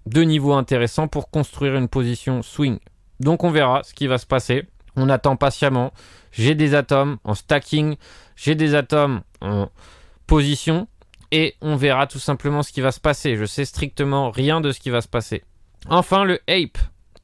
de 0.05 0.21
niveau 0.21 0.53
intéressant 0.53 1.07
pour 1.07 1.29
construire 1.29 1.75
une 1.75 1.87
position 1.87 2.41
swing. 2.41 2.79
Donc 3.19 3.43
on 3.43 3.51
verra 3.51 3.83
ce 3.83 3.93
qui 3.93 4.07
va 4.07 4.17
se 4.17 4.25
passer. 4.25 4.67
On 4.95 5.09
attend 5.09 5.35
patiemment. 5.35 5.93
J'ai 6.31 6.55
des 6.55 6.73
atomes 6.73 7.17
en 7.23 7.33
stacking, 7.33 7.95
j'ai 8.35 8.55
des 8.55 8.75
atomes 8.75 9.21
en 9.41 9.69
position 10.27 10.87
et 11.31 11.55
on 11.61 11.75
verra 11.75 12.07
tout 12.07 12.19
simplement 12.19 12.63
ce 12.63 12.71
qui 12.71 12.81
va 12.81 12.91
se 12.91 12.99
passer. 12.99 13.35
Je 13.35 13.45
sais 13.45 13.65
strictement 13.65 14.31
rien 14.31 14.61
de 14.61 14.71
ce 14.71 14.79
qui 14.79 14.89
va 14.89 15.01
se 15.01 15.07
passer. 15.07 15.43
Enfin, 15.89 16.23
le 16.23 16.39
Ape. 16.47 16.77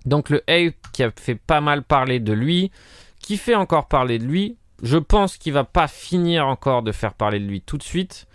Donc 0.06 0.30
le 0.30 0.44
Ape 0.48 0.76
qui 0.94 1.04
a 1.04 1.12
fait 1.16 1.36
pas 1.36 1.62
mal 1.62 1.84
parler 1.84 2.20
de 2.20 2.34
lui, 2.34 2.72
qui 3.20 3.38
fait 3.38 3.56
encore 3.56 3.88
parler 3.88 4.20
de 4.20 4.26
lui. 4.26 4.58
Je 4.82 4.98
pense 4.98 5.38
qu'il 5.38 5.54
va 5.54 5.64
pas 5.64 5.88
finir 5.88 6.48
encore 6.48 6.82
de 6.82 6.92
faire 6.92 7.14
parler 7.14 7.40
de 7.40 7.46
lui 7.46 7.62
tout 7.62 7.78
de 7.78 7.84
suite. 7.84 8.28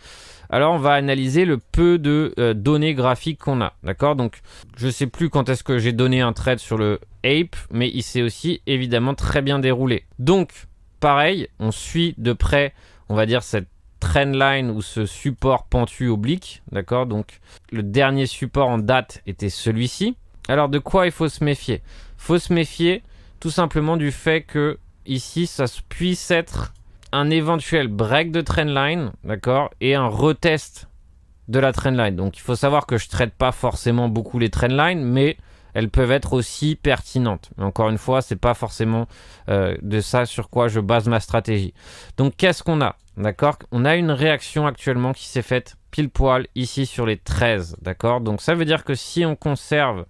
Alors 0.49 0.75
on 0.75 0.79
va 0.79 0.93
analyser 0.93 1.45
le 1.45 1.59
peu 1.59 1.99
de 1.99 2.33
euh, 2.39 2.55
données 2.55 2.95
graphiques 2.95 3.41
qu'on 3.41 3.61
a, 3.61 3.73
d'accord? 3.83 4.15
Donc 4.15 4.41
je 4.77 4.89
sais 4.89 5.09
plus 5.09 5.29
quand 5.29 5.49
est-ce 5.49 5.65
que 5.65 5.79
j'ai 5.79 5.93
donné 5.93 6.21
un 6.21 6.33
trade 6.33 6.61
sur 6.61 6.79
le 6.79 7.01
Ape, 7.25 7.57
mais 7.73 7.91
il 7.93 8.03
s'est 8.03 8.23
aussi 8.23 8.63
évidemment 8.67 9.15
très 9.15 9.43
bien 9.43 9.59
déroulé. 9.59 10.05
Donc 10.21 10.53
pareil, 11.01 11.49
on 11.59 11.73
suit 11.73 12.15
de 12.19 12.33
près, 12.33 12.75
on 13.09 13.17
va 13.17 13.27
dire 13.27 13.43
cette 13.43 13.67
trendline 13.99 14.71
ou 14.71 14.83
ce 14.83 15.05
support 15.05 15.65
pentu 15.65 16.07
oblique, 16.09 16.63
d'accord? 16.71 17.07
Donc 17.07 17.41
le 17.73 17.83
dernier 17.83 18.27
support 18.27 18.69
en 18.69 18.79
date 18.79 19.23
était 19.27 19.51
celui-ci. 19.51 20.17
Alors 20.49 20.69
de 20.69 20.79
quoi 20.79 21.07
il 21.07 21.13
faut 21.13 21.29
se 21.29 21.43
méfier? 21.43 21.83
Il 22.19 22.23
faut 22.23 22.39
se 22.39 22.53
méfier 22.53 23.03
tout 23.41 23.51
simplement 23.51 23.97
du 23.97 24.13
fait 24.13 24.43
que 24.43 24.79
ici 25.07 25.47
ça 25.47 25.64
puisse 25.88 26.31
être 26.31 26.73
un 27.12 27.31
éventuel 27.31 27.88
break 27.88 28.31
de 28.31 28.40
trendline, 28.40 29.12
d'accord 29.25 29.71
Et 29.81 29.95
un 29.95 30.09
retest 30.09 30.88
de 31.49 31.59
la 31.59 31.73
trendline. 31.73 32.16
Donc 32.16 32.37
il 32.37 32.40
faut 32.40 32.57
savoir 32.57 32.87
que 32.87 32.99
je 32.99 33.09
traite 33.09 33.35
pas 33.35 33.53
forcément 33.53 34.09
beaucoup 34.09 34.38
les 34.38 34.51
trendlines, 34.51 35.03
mais 35.03 35.37
elles 35.75 35.90
peuvent 35.90 36.11
être 36.11 36.33
aussi 36.33 36.75
pertinentes. 36.75 37.51
Mais 37.57 37.64
encore 37.64 37.90
une 37.90 37.99
fois, 37.99 38.23
c'est 38.23 38.37
pas 38.37 38.55
forcément 38.55 39.07
euh, 39.49 39.77
de 39.83 40.01
ça 40.01 40.25
sur 40.27 40.49
quoi 40.49 40.69
je 40.69 40.81
base 40.81 41.07
ma 41.09 41.21
stratégie. 41.21 41.75
Donc 42.16 42.35
qu'est-ce 42.37 42.62
qu'on 42.62 42.81
a 42.81 42.97
D'accord? 43.16 43.59
On 43.73 43.85
a 43.85 43.97
une 43.97 44.11
réaction 44.11 44.66
actuellement 44.66 45.12
qui 45.12 45.27
s'est 45.27 45.42
faite 45.42 45.77
pile 45.90 46.11
poil 46.11 46.47
ici 46.55 46.87
sur 46.87 47.07
les 47.07 47.16
13. 47.16 47.77
D'accord? 47.81 48.21
Donc 48.21 48.40
ça 48.40 48.55
veut 48.55 48.64
dire 48.64 48.85
que 48.85 48.95
si 48.95 49.25
on 49.25 49.37
conserve 49.37 50.05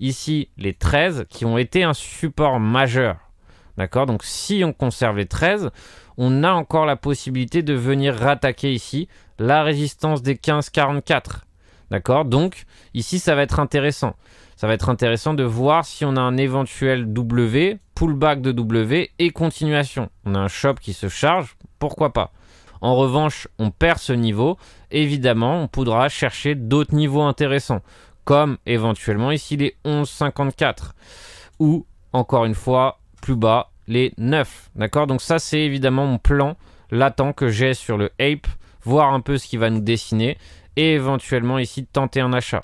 ici 0.00 0.48
les 0.56 0.74
13 0.74 1.26
qui 1.28 1.44
ont 1.44 1.58
été 1.58 1.84
un 1.84 1.94
support 1.94 2.58
majeur, 2.58 3.29
d'accord? 3.76 4.06
Donc 4.06 4.22
si 4.24 4.62
on 4.64 4.72
conserve 4.72 5.16
les 5.16 5.26
13, 5.26 5.70
on 6.16 6.44
a 6.44 6.52
encore 6.52 6.86
la 6.86 6.96
possibilité 6.96 7.62
de 7.62 7.74
venir 7.74 8.14
rattaquer 8.14 8.72
ici 8.72 9.08
la 9.38 9.62
résistance 9.62 10.22
des 10.22 10.34
15-44. 10.34 11.42
D'accord? 11.90 12.24
Donc 12.24 12.64
ici 12.94 13.18
ça 13.18 13.34
va 13.34 13.42
être 13.42 13.60
intéressant 13.60 14.14
ça 14.60 14.66
va 14.66 14.74
être 14.74 14.90
intéressant 14.90 15.32
de 15.32 15.42
voir 15.42 15.86
si 15.86 16.04
on 16.04 16.16
a 16.16 16.20
un 16.20 16.36
éventuel 16.36 17.10
W, 17.14 17.78
pullback 17.94 18.42
de 18.42 18.52
W 18.52 19.10
et 19.18 19.30
continuation. 19.30 20.10
On 20.26 20.34
a 20.34 20.38
un 20.38 20.48
shop 20.48 20.74
qui 20.74 20.92
se 20.92 21.08
charge, 21.08 21.56
pourquoi 21.78 22.12
pas? 22.12 22.30
En 22.82 22.94
revanche, 22.94 23.48
on 23.58 23.70
perd 23.70 24.00
ce 24.00 24.12
niveau, 24.12 24.58
évidemment, 24.90 25.62
on 25.62 25.66
pourra 25.66 26.10
chercher 26.10 26.54
d'autres 26.56 26.94
niveaux 26.94 27.22
intéressants, 27.22 27.80
comme 28.26 28.58
éventuellement 28.66 29.30
ici 29.30 29.56
les 29.56 29.76
11,54 29.86 30.90
ou 31.58 31.86
encore 32.12 32.44
une 32.44 32.54
fois 32.54 32.98
plus 33.20 33.36
bas 33.36 33.70
les 33.88 34.12
9. 34.18 34.70
D'accord? 34.76 35.06
Donc 35.06 35.20
ça 35.20 35.38
c'est 35.38 35.60
évidemment 35.60 36.06
mon 36.06 36.18
plan 36.18 36.56
latent 36.90 37.32
que 37.34 37.48
j'ai 37.48 37.74
sur 37.74 37.96
le 37.96 38.10
Ape, 38.18 38.46
voir 38.82 39.12
un 39.12 39.20
peu 39.20 39.38
ce 39.38 39.46
qui 39.46 39.56
va 39.56 39.70
nous 39.70 39.80
dessiner 39.80 40.38
et 40.76 40.94
éventuellement 40.94 41.58
ici 41.58 41.86
tenter 41.86 42.20
un 42.20 42.32
achat. 42.32 42.62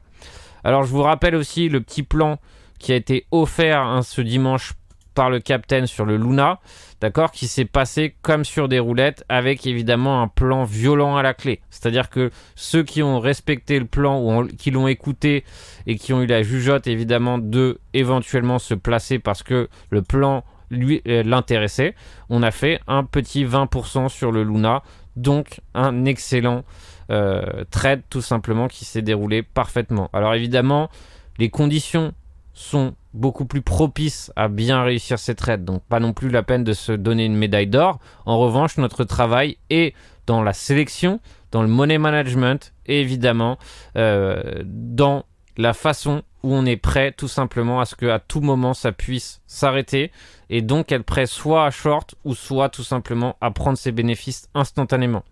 Alors 0.64 0.84
je 0.84 0.90
vous 0.90 1.02
rappelle 1.02 1.34
aussi 1.34 1.68
le 1.68 1.80
petit 1.80 2.02
plan 2.02 2.38
qui 2.78 2.92
a 2.92 2.96
été 2.96 3.26
offert 3.30 3.80
hein, 3.80 4.02
ce 4.02 4.20
dimanche 4.20 4.72
par 5.16 5.31
le 5.31 5.40
captain 5.40 5.87
sur 5.87 6.05
le 6.05 6.18
Luna, 6.18 6.61
d'accord, 7.00 7.33
qui 7.33 7.48
s'est 7.48 7.64
passé 7.64 8.14
comme 8.20 8.44
sur 8.44 8.68
des 8.68 8.79
roulettes 8.79 9.24
avec 9.31 9.66
évidemment 9.66 10.22
un 10.22 10.29
plan 10.29 10.64
violent 10.64 11.16
à 11.16 11.22
la 11.22 11.33
clé. 11.33 11.61
C'est-à-dire 11.70 12.11
que 12.11 12.31
ceux 12.55 12.85
qui 12.85 13.02
ont 13.02 13.18
respecté 13.18 13.79
le 13.79 13.87
plan 13.87 14.20
ou 14.20 14.46
qui 14.46 14.70
l'ont 14.70 14.87
écouté 14.87 15.42
et 15.87 15.96
qui 15.96 16.12
ont 16.12 16.22
eu 16.22 16.26
la 16.26 16.42
jugeote 16.42 16.87
évidemment 16.87 17.38
de 17.38 17.81
éventuellement 17.94 18.59
se 18.59 18.74
placer 18.74 19.18
parce 19.18 19.42
que 19.42 19.68
le 19.90 20.02
plan 20.02 20.44
lui 20.70 21.00
euh, 21.09 21.22
l'intéressait, 21.22 21.94
on 22.29 22.42
a 22.42 22.50
fait 22.50 22.81
un 22.87 23.02
petit 23.02 23.46
20% 23.46 24.11
sur 24.11 24.33
le 24.33 24.44
Luna, 24.44 24.83
donc 25.16 25.61
un 25.74 26.05
excellent 26.05 26.62
euh, 27.11 27.64
trade 27.70 28.02
tout 28.11 28.20
simplement 28.20 28.68
qui 28.68 28.85
s'est 28.85 29.00
déroulé 29.00 29.42
parfaitement. 29.42 30.11
Alors 30.12 30.35
évidemment, 30.35 30.90
les 31.38 31.48
conditions 31.48 32.12
sont 32.52 32.94
beaucoup 33.16 33.46
plus 33.46 33.62
propices 33.62 34.31
à 34.37 34.48
bien 34.48 34.83
réussir 34.83 35.18
ces 35.18 35.35
trades, 35.35 35.64
donc 35.64 35.83
pas 35.85 36.00
non 36.00 36.12
plus 36.12 36.29
la 36.29 36.42
peine 36.42 36.64
de 36.64 36.72
se 36.72 36.92
donner 36.92 37.24
une 37.24 37.37
médaille 37.37 37.66
d'or. 37.66 37.98
En 38.26 38.38
revanche, 38.38 38.76
notre 38.79 39.05
travail 39.05 39.57
est 39.70 39.94
dans 40.26 40.42
la 40.42 40.52
sélection, 40.52 41.20
dans 41.50 41.62
le 41.62 41.68
money 41.68 41.98
management 41.98 42.72
et 42.87 43.00
évidemment 43.00 43.59
euh, 43.96 44.62
dans 44.64 45.24
la 45.57 45.72
façon 45.72 46.22
où 46.42 46.55
on 46.55 46.66
est 46.66 46.76
prêt 46.76 47.12
tout 47.12 47.29
simplement 47.29 47.81
à 47.81 47.87
ce 47.87 47.94
qu'à 47.94 48.18
tout 48.18 48.40
moment 48.40 48.74
ça 48.74 48.92
puisse 48.92 49.40
s'arrêter 49.46 50.12
et 50.50 50.61
donc 50.61 50.92
être 50.92 51.05
prêt 51.05 51.26
soit 51.26 51.64
à 51.64 51.70
short 51.70 52.14
ou 52.24 52.35
soit 52.35 52.68
tout 52.68 52.85
simplement 52.85 53.37
à 53.40 53.50
prendre 53.50 53.79
ses 53.79 53.92
bénéfices 53.92 54.48
instantanément. 54.55 55.24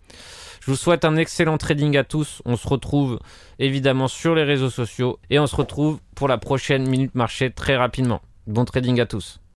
Je 0.65 0.71
vous 0.71 0.77
souhaite 0.77 1.05
un 1.05 1.15
excellent 1.15 1.59
trading 1.59 1.95
à 1.95 2.03
tous. 2.03 2.41
On 2.43 2.57
se 2.57 2.67
retrouve 2.67 3.19
évidemment 3.59 4.07
sur 4.07 4.33
les 4.33 4.43
réseaux 4.43 4.71
sociaux 4.71 5.19
et 5.29 5.37
on 5.37 5.45
se 5.45 5.55
retrouve 5.55 5.99
pour 6.15 6.27
la 6.27 6.37
prochaine 6.37 6.87
Minute 6.87 7.13
Marché 7.13 7.51
très 7.51 7.75
rapidement. 7.75 8.21
Bon 8.47 8.65
trading 8.65 8.99
à 8.99 9.05
tous. 9.05 9.39